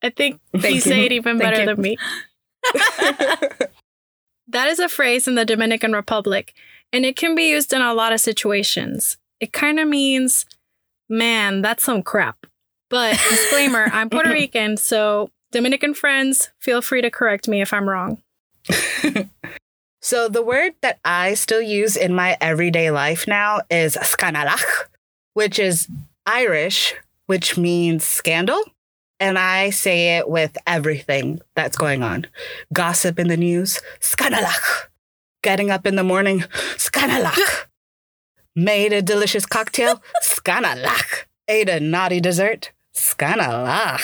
I 0.01 0.09
think 0.09 0.39
Thank 0.57 0.75
you 0.75 0.81
say 0.81 1.05
it 1.05 1.11
even 1.11 1.37
Thank 1.37 1.51
better 1.51 1.61
you. 1.61 1.65
than 1.65 1.81
me. 1.81 1.97
That 4.49 4.69
is 4.69 4.79
a 4.79 4.87
phrase 4.87 5.27
in 5.27 5.35
the 5.35 5.43
Dominican 5.45 5.91
Republic, 5.91 6.53
and 6.93 7.05
it 7.05 7.17
can 7.17 7.35
be 7.35 7.49
used 7.49 7.73
in 7.73 7.81
a 7.81 7.93
lot 7.93 8.13
of 8.13 8.21
situations. 8.21 9.17
It 9.41 9.51
kind 9.51 9.79
of 9.79 9.87
means, 9.87 10.45
man, 11.09 11.61
that's 11.61 11.83
some 11.83 12.01
crap. 12.01 12.45
But 12.89 13.17
disclaimer, 13.29 13.89
I'm 13.91 14.09
Puerto 14.09 14.29
Rican, 14.33 14.77
so 14.77 15.29
Dominican 15.51 15.93
friends, 15.93 16.51
feel 16.59 16.81
free 16.81 17.01
to 17.01 17.11
correct 17.11 17.47
me 17.47 17.61
if 17.61 17.73
I'm 17.73 17.89
wrong. 17.89 18.21
So 20.07 20.29
the 20.29 20.41
word 20.41 20.71
that 20.83 20.99
I 21.03 21.33
still 21.33 21.61
use 21.61 21.97
in 21.97 22.13
my 22.13 22.37
everyday 22.39 22.91
life 22.91 23.27
now 23.27 23.59
is 23.69 23.97
scannalach, 23.97 24.63
which 25.33 25.59
is 25.59 25.89
Irish, 26.25 26.95
which 27.25 27.57
means 27.57 28.05
scandal. 28.05 28.61
And 29.19 29.37
I 29.37 29.71
say 29.71 30.17
it 30.17 30.29
with 30.29 30.55
everything 30.65 31.41
that's 31.55 31.75
going 31.75 32.03
on. 32.03 32.25
Gossip 32.71 33.19
in 33.19 33.27
the 33.27 33.35
news, 33.35 33.81
scannalach. 33.99 34.87
Getting 35.43 35.71
up 35.71 35.85
in 35.85 35.97
the 35.97 36.05
morning, 36.05 36.45
scannalach. 36.77 37.65
Made 38.55 38.93
a 38.93 39.01
delicious 39.01 39.45
cocktail, 39.45 40.01
scannalach. 40.23 41.25
Ate 41.49 41.67
a 41.67 41.81
naughty 41.81 42.21
dessert, 42.21 42.71
scannalach. 42.97 44.01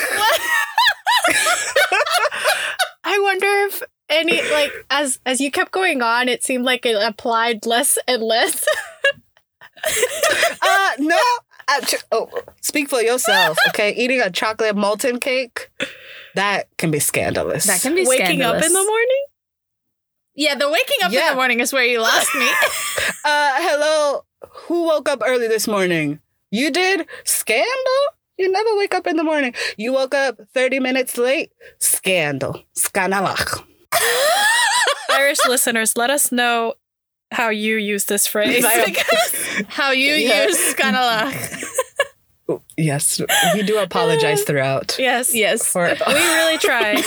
I 3.03 3.19
wonder 3.19 3.47
if 3.67 3.83
any 4.09 4.41
like 4.51 4.71
as 4.89 5.19
as 5.25 5.41
you 5.41 5.51
kept 5.51 5.71
going 5.71 6.01
on, 6.01 6.29
it 6.29 6.43
seemed 6.43 6.65
like 6.65 6.85
it 6.85 6.95
applied 7.01 7.65
less 7.65 7.97
and 8.07 8.21
less. 8.23 8.65
Uh, 10.65 10.91
no. 10.99 11.19
Uh, 11.67 11.81
ch- 11.81 12.03
oh, 12.13 12.29
speak 12.61 12.89
for 12.89 13.01
yourself, 13.01 13.57
okay? 13.69 13.93
Eating 13.95 14.21
a 14.21 14.29
chocolate 14.31 14.77
molten 14.77 15.19
cake, 15.19 15.69
that 16.35 16.69
can 16.77 16.89
be 16.89 16.99
scandalous. 16.99 17.65
That 17.65 17.81
can 17.81 17.93
be 17.93 18.05
Waking 18.05 18.41
up 18.41 18.63
in 18.63 18.71
the 18.71 18.83
morning. 18.83 19.25
Yeah, 20.35 20.55
the 20.55 20.69
waking 20.69 20.97
up 21.03 21.11
in 21.11 21.19
the 21.29 21.35
morning 21.35 21.59
is 21.59 21.73
where 21.73 21.83
you 21.83 21.99
lost 21.99 22.33
me. 22.35 22.47
Uh, 23.25 23.51
hello. 23.55 24.25
Who 24.67 24.83
woke 24.85 25.07
up 25.07 25.21
early 25.25 25.47
this 25.47 25.67
morning? 25.67 26.19
You 26.51 26.71
did? 26.71 27.07
Scandal? 27.23 27.67
You 28.37 28.51
never 28.51 28.75
wake 28.77 28.93
up 28.95 29.05
in 29.07 29.15
the 29.15 29.23
morning. 29.23 29.53
You 29.77 29.93
woke 29.93 30.13
up 30.15 30.39
30 30.53 30.79
minutes 30.79 31.17
late? 31.17 31.51
Scandal. 31.79 32.63
Scandalach. 32.77 33.63
Irish 35.11 35.37
listeners, 35.47 35.95
let 35.95 36.09
us 36.09 36.31
know 36.31 36.73
how 37.31 37.49
you 37.49 37.77
use 37.77 38.05
this 38.05 38.27
phrase. 38.27 38.65
How 39.67 39.91
you 39.91 40.13
Yeah. 40.13 40.45
use 40.45 40.57
scannalach. 40.73 41.63
Oh, 42.49 42.61
yes, 42.77 43.21
we 43.53 43.63
do 43.63 43.77
apologize 43.79 44.43
throughout. 44.43 44.95
yes, 44.99 45.33
Yes. 45.33 45.65
For, 45.65 45.87
we 46.07 46.13
really 46.13 46.57
try. 46.57 47.01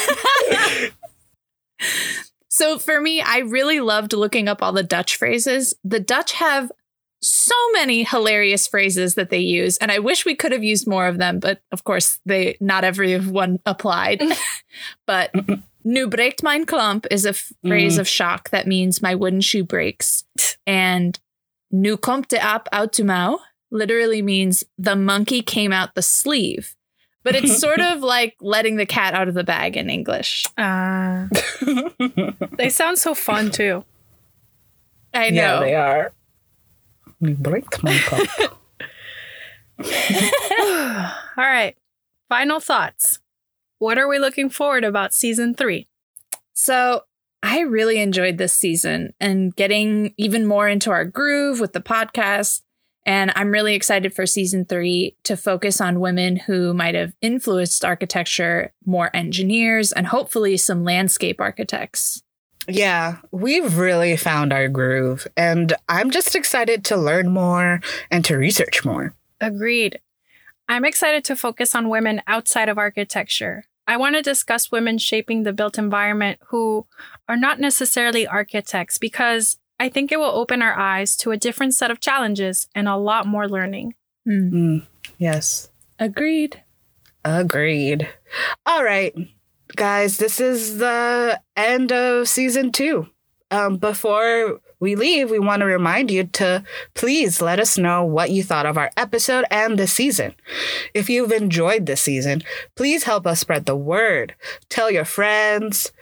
So 2.49 2.79
for 2.79 3.01
me, 3.01 3.21
I 3.21 3.39
really 3.41 3.81
loved 3.81 4.13
looking 4.15 4.49
up 4.49 4.63
all 4.63 4.73
the 4.73 4.83
Dutch 4.83 5.17
phrases. 5.17 5.75
The 5.85 6.01
Dutch 6.01 6.33
have 6.33 6.73
so 7.27 7.55
many 7.73 8.05
hilarious 8.05 8.67
phrases 8.67 9.15
that 9.17 9.31
they 9.31 9.39
use, 9.39 9.77
and 9.79 9.91
I 9.91 9.99
wish 9.99 10.25
we 10.25 10.35
could 10.37 10.53
have 10.53 10.63
used 10.63 10.87
more 10.87 11.09
of 11.09 11.19
them, 11.19 11.41
but 11.41 11.61
of 11.73 11.85
course, 11.85 12.21
they 12.25 12.57
not 12.61 12.85
every 12.85 13.19
one 13.19 13.59
applied. 13.67 14.23
but 15.07 15.33
nu 15.85 16.09
breekt 16.09 16.43
mijn 16.43 16.65
klomp 16.65 17.07
is 17.11 17.25
a 17.25 17.33
phrase 17.67 17.99
of 17.99 18.09
shock 18.09 18.51
that 18.51 18.67
means 18.67 19.03
my 19.03 19.15
wooden 19.15 19.41
shoe 19.41 19.65
breaks. 19.65 20.25
And 20.67 21.19
nu 21.71 21.97
komt 21.97 22.29
de 22.29 22.41
aap 22.41 22.69
uit 22.73 22.95
de 22.95 23.05
mouw 23.05 23.41
literally 23.71 24.23
means 24.23 24.65
the 24.79 24.97
monkey 24.97 25.43
came 25.43 25.73
out 25.73 25.95
the 25.95 26.03
sleeve. 26.03 26.77
But 27.23 27.35
it's 27.35 27.59
sort 27.67 27.81
of 27.81 28.03
like 28.03 28.37
letting 28.41 28.77
the 28.77 28.87
cat 28.87 29.15
out 29.15 29.29
of 29.29 29.35
the 29.35 29.45
bag 29.45 29.77
in 29.77 29.91
English. 29.91 30.47
Uh, 30.57 31.27
they 32.57 32.69
sound 32.69 32.99
so 32.99 33.15
fun 33.15 33.51
too. 33.51 33.85
I 35.13 35.27
yeah, 35.29 35.47
know. 35.47 35.61
they 35.61 35.75
are. 35.75 36.13
We 37.27 37.35
break 37.35 37.83
my 37.83 37.99
cup. 38.05 38.61
All 41.37 41.45
right. 41.45 41.75
Final 42.29 42.61
thoughts. 42.61 43.19
What 43.79 43.99
are 43.99 44.09
we 44.09 44.19
looking 44.19 44.49
forward 44.49 44.85
about 44.85 45.13
season 45.13 45.55
three? 45.55 45.89
So 46.55 47.03
I 47.43 47.61
really 47.61 48.01
enjoyed 48.01 48.39
this 48.39 48.53
season 48.53 49.13
and 49.21 49.55
getting 49.55 50.15
even 50.17 50.47
more 50.47 50.69
into 50.69 50.91
our 50.91 51.05
groove 51.05 51.61
with 51.61 51.73
the 51.73 51.81
podcast. 51.81 52.63
And 53.05 53.33
I'm 53.37 53.51
really 53.51 53.75
excited 53.75 54.15
for 54.15 54.25
season 54.25 54.65
three 54.65 55.17
to 55.25 55.37
focus 55.37 55.81
on 55.81 56.01
women 56.01 56.37
who 56.37 56.75
might 56.75 56.95
have 56.95 57.15
influenced 57.21 57.85
architecture, 57.85 58.73
more 58.85 59.11
engineers, 59.15 59.93
and 59.93 60.07
hopefully 60.07 60.57
some 60.57 60.85
landscape 60.85 61.41
architects. 61.41 62.23
Yeah, 62.69 63.19
we've 63.31 63.79
really 63.79 64.17
found 64.17 64.53
our 64.53 64.69
groove, 64.69 65.27
and 65.37 65.73
I'm 65.89 66.11
just 66.11 66.35
excited 66.35 66.85
to 66.87 66.97
learn 66.97 67.29
more 67.29 67.81
and 68.11 68.25
to 68.25 68.37
research 68.37 68.85
more. 68.85 69.15
Agreed. 69.41 70.01
I'm 70.69 70.85
excited 70.85 71.25
to 71.25 71.37
focus 71.37 71.75
on 71.75 71.89
women 71.89 72.23
outside 72.27 72.69
of 72.69 72.79
architecture. 72.79 73.67
I 73.87 73.97
want 73.97 74.17
to 74.17 74.23
discuss 74.23 74.73
women 74.73 74.99
shaping 74.99 75.45
the 75.45 75.53
built 75.53 75.79
environment 75.79 76.41
who 76.49 76.87
are 77.29 77.37
not 77.37 77.61
necessarily 77.61 78.27
architects 78.27 78.99
because 78.99 79.59
I 79.79 79.89
think 79.89 80.11
it 80.11 80.19
will 80.19 80.25
open 80.25 80.61
our 80.63 80.77
eyes 80.77 81.17
to 81.19 81.31
a 81.31 81.37
different 81.37 81.75
set 81.75 81.93
of 81.93 82.01
challenges 82.01 82.67
and 82.75 82.89
a 82.89 82.97
lot 82.97 83.27
more 83.27 83.49
learning. 83.49 83.95
Hmm. 84.25 84.49
Mm, 84.53 84.87
yes, 85.19 85.69
Agreed. 86.01 86.63
agreed. 87.25 88.09
All 88.65 88.83
right, 88.83 89.15
guys, 89.77 90.17
this 90.17 90.41
is 90.41 90.79
the 90.79 91.39
end 91.55 91.93
of 91.93 92.29
season 92.29 92.73
two. 92.73 93.09
Um, 93.51 93.77
before 93.77 94.61
we 94.81 94.97
leave, 94.97 95.31
we 95.31 95.39
want 95.39 95.61
to 95.61 95.67
remind 95.67 96.11
you 96.11 96.25
to 96.25 96.65
please 96.95 97.41
let 97.41 97.61
us 97.61 97.79
know 97.79 98.03
what 98.03 98.31
you 98.31 98.43
thought 98.43 98.67
of 98.67 98.77
our 98.77 98.91
episode 98.97 99.45
and 99.51 99.79
the 99.79 99.87
season. 99.87 100.35
If 100.95 101.09
you've 101.09 101.31
enjoyed 101.31 101.87
this 101.87 102.01
season, 102.01 102.43
please 102.75 103.05
help 103.05 103.27
us 103.27 103.41
spread 103.41 103.67
the 103.67 103.77
word. 103.77 104.35
Tell 104.69 104.91
your 104.91 105.05
friends, 105.05 105.93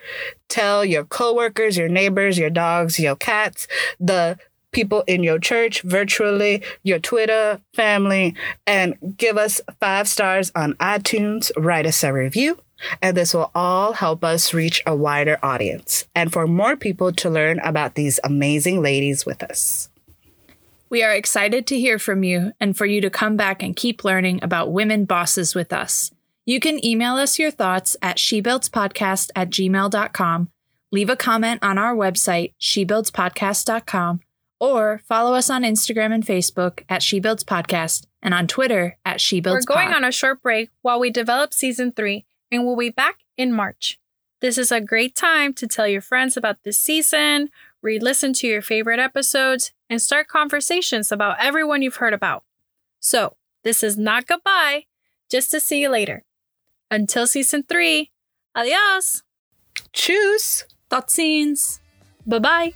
tell 0.49 0.85
your 0.85 1.05
coworkers, 1.05 1.77
your 1.77 1.89
neighbors, 1.89 2.39
your 2.39 2.51
dogs, 2.51 2.99
your 2.99 3.17
cats, 3.17 3.67
the 4.01 4.39
people 4.71 5.03
in 5.07 5.23
your 5.23 5.39
church, 5.39 5.83
virtually, 5.83 6.63
your 6.83 6.99
Twitter 6.99 7.61
family, 7.75 8.35
and 8.67 8.95
give 9.17 9.37
us 9.37 9.61
five 9.81 10.09
stars 10.09 10.51
on 10.55 10.75
iTunes. 10.75 11.51
Write 11.57 11.87
us 11.87 12.03
a 12.03 12.13
review. 12.13 12.59
And 13.01 13.17
this 13.17 13.33
will 13.33 13.51
all 13.55 13.95
help 13.95 14.25
us 14.25 14.53
reach 14.53 14.83
a 14.87 14.95
wider 14.95 15.39
audience 15.43 16.07
and 16.15 16.33
for 16.33 16.47
more 16.47 16.77
people 16.77 17.13
to 17.13 17.31
learn 17.31 17.59
about 17.61 17.95
these 17.95 18.21
amazing 18.25 18.83
ladies 18.83 19.25
with 19.25 19.43
us. 19.43 19.89
We 20.91 21.03
are 21.03 21.13
excited 21.13 21.67
to 21.69 21.79
hear 21.79 21.99
from 21.99 22.23
you 22.23 22.53
and 22.61 22.77
for 22.77 22.87
you 22.87 23.01
to 23.01 23.11
come 23.11 23.37
back 23.37 23.63
and 23.63 23.75
keep 23.75 24.05
learning 24.05 24.41
about 24.43 24.73
women 24.73 25.07
bosses 25.07 25.55
with 25.55 25.73
us. 25.73 26.13
You 26.47 26.61
can 26.61 26.85
email 26.85 27.15
us 27.15 27.39
your 27.39 27.51
thoughts 27.51 27.97
at 28.03 28.19
shebuildspodcast 28.19 29.31
at 29.35 29.51
gmail.com, 29.51 30.49
leave 30.93 31.11
a 31.11 31.17
comment 31.17 31.65
on 31.65 31.79
our 31.79 31.97
website, 31.97 32.53
shebuildspodcast.com, 32.61 34.21
or 34.61 35.01
follow 35.09 35.35
us 35.35 35.49
on 35.49 35.63
Instagram 35.63 36.15
and 36.15 36.25
Facebook 36.25 36.85
at 36.89 37.01
shebuildspodcast 37.01 38.07
and 38.23 38.35
on 38.35 38.47
Twitter 38.47 38.97
at 39.05 39.19
shebuildspod. 39.19 39.53
We're 39.53 39.75
going 39.75 39.95
on 39.95 40.05
a 40.05 40.13
short 40.13 40.43
break 40.43 40.71
while 40.83 41.01
we 41.01 41.11
develop 41.11 41.55
season 41.55 41.93
three, 41.93 42.27
and 42.51 42.65
we'll 42.65 42.77
be 42.77 42.91
back 42.91 43.21
in 43.37 43.53
March. 43.53 43.99
This 44.41 44.59
is 44.59 44.71
a 44.71 44.81
great 44.81 45.15
time 45.15 45.55
to 45.55 45.67
tell 45.67 45.89
your 45.89 46.01
friends 46.01 46.37
about 46.37 46.63
this 46.65 46.79
season, 46.79 47.49
re 47.83 47.99
listen 47.99 48.33
to 48.35 48.47
your 48.47 48.63
favorite 48.63 48.99
episodes, 49.01 49.73
and 49.89 50.01
start 50.01 50.29
conversations 50.29 51.11
about 51.11 51.37
everyone 51.41 51.83
you've 51.83 51.97
heard 51.97 52.15
about. 52.15 52.45
So, 53.01 53.37
this 53.63 53.83
is 53.83 53.97
not 53.97 54.27
goodbye, 54.27 54.85
just 55.31 55.51
to 55.53 55.61
see 55.61 55.81
you 55.81 55.89
later. 55.89 56.25
Until 56.91 57.27
season 57.27 57.63
three, 57.63 58.11
adios! 58.55 59.23
Choose 59.93 60.65
Thought 60.91 61.11
scenes. 61.11 61.81
Bye 62.27 62.39
bye! 62.39 62.73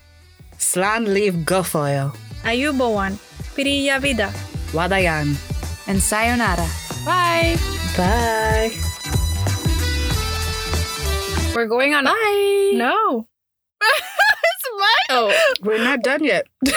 Slan 0.58 1.12
Leaf 1.14 1.34
Gufoil. 1.46 2.16
Ayubowan, 2.42 3.14
Pirilla 3.54 4.00
Vida. 4.00 4.32
Wadayan. 4.72 5.36
And 5.86 6.02
sayonara. 6.02 6.66
Bye. 7.04 7.56
Bye. 7.96 8.97
We're 11.58 11.66
going 11.66 11.92
on. 11.92 12.04
Bye. 12.04 12.70
No. 12.74 13.26
it's 13.82 14.68
mine. 14.78 15.08
Oh, 15.10 15.36
We're 15.62 15.82
not 15.82 16.04
done 16.04 16.22
yet. 16.22 16.46
Lizzie 16.62 16.76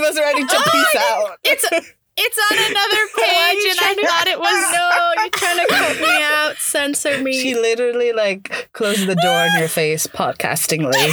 was 0.00 0.18
ready 0.18 0.44
to 0.44 0.56
oh, 0.56 0.70
peace 0.72 0.96
out. 0.96 1.38
It's 1.44 1.64
it's 2.16 2.38
on 2.50 2.58
another 2.68 3.06
page, 3.14 3.64
and 3.70 3.78
I 3.80 3.94
thought 4.04 4.26
it 4.26 4.40
was 4.40 4.72
no. 4.72 5.12
You're 5.22 5.30
trying 5.30 5.58
to 5.58 5.66
cut 5.72 6.00
me 6.00 6.20
out, 6.20 6.56
censor 6.56 7.22
me. 7.22 7.40
She 7.40 7.54
literally 7.54 8.10
like 8.10 8.70
closed 8.72 9.06
the 9.06 9.14
door 9.14 9.44
in 9.46 9.60
your 9.60 9.68
face 9.68 10.08
podcastingly. 10.08 11.12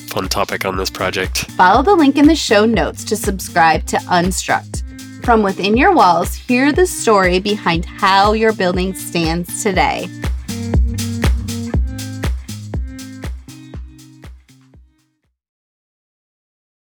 fun 0.11 0.27
topic 0.27 0.65
on 0.65 0.75
this 0.75 0.89
project. 0.89 1.49
Follow 1.51 1.81
the 1.81 1.95
link 1.95 2.17
in 2.17 2.27
the 2.27 2.35
show 2.35 2.65
notes 2.65 3.05
to 3.05 3.15
subscribe 3.15 3.85
to 3.85 3.97
Unstruct. 3.97 4.83
From 5.23 5.41
within 5.41 5.77
your 5.77 5.93
walls, 5.93 6.35
hear 6.35 6.73
the 6.73 6.85
story 6.85 7.39
behind 7.39 7.85
how 7.85 8.33
your 8.33 8.51
building 8.51 8.93
stands 8.93 9.63
today. 9.63 10.09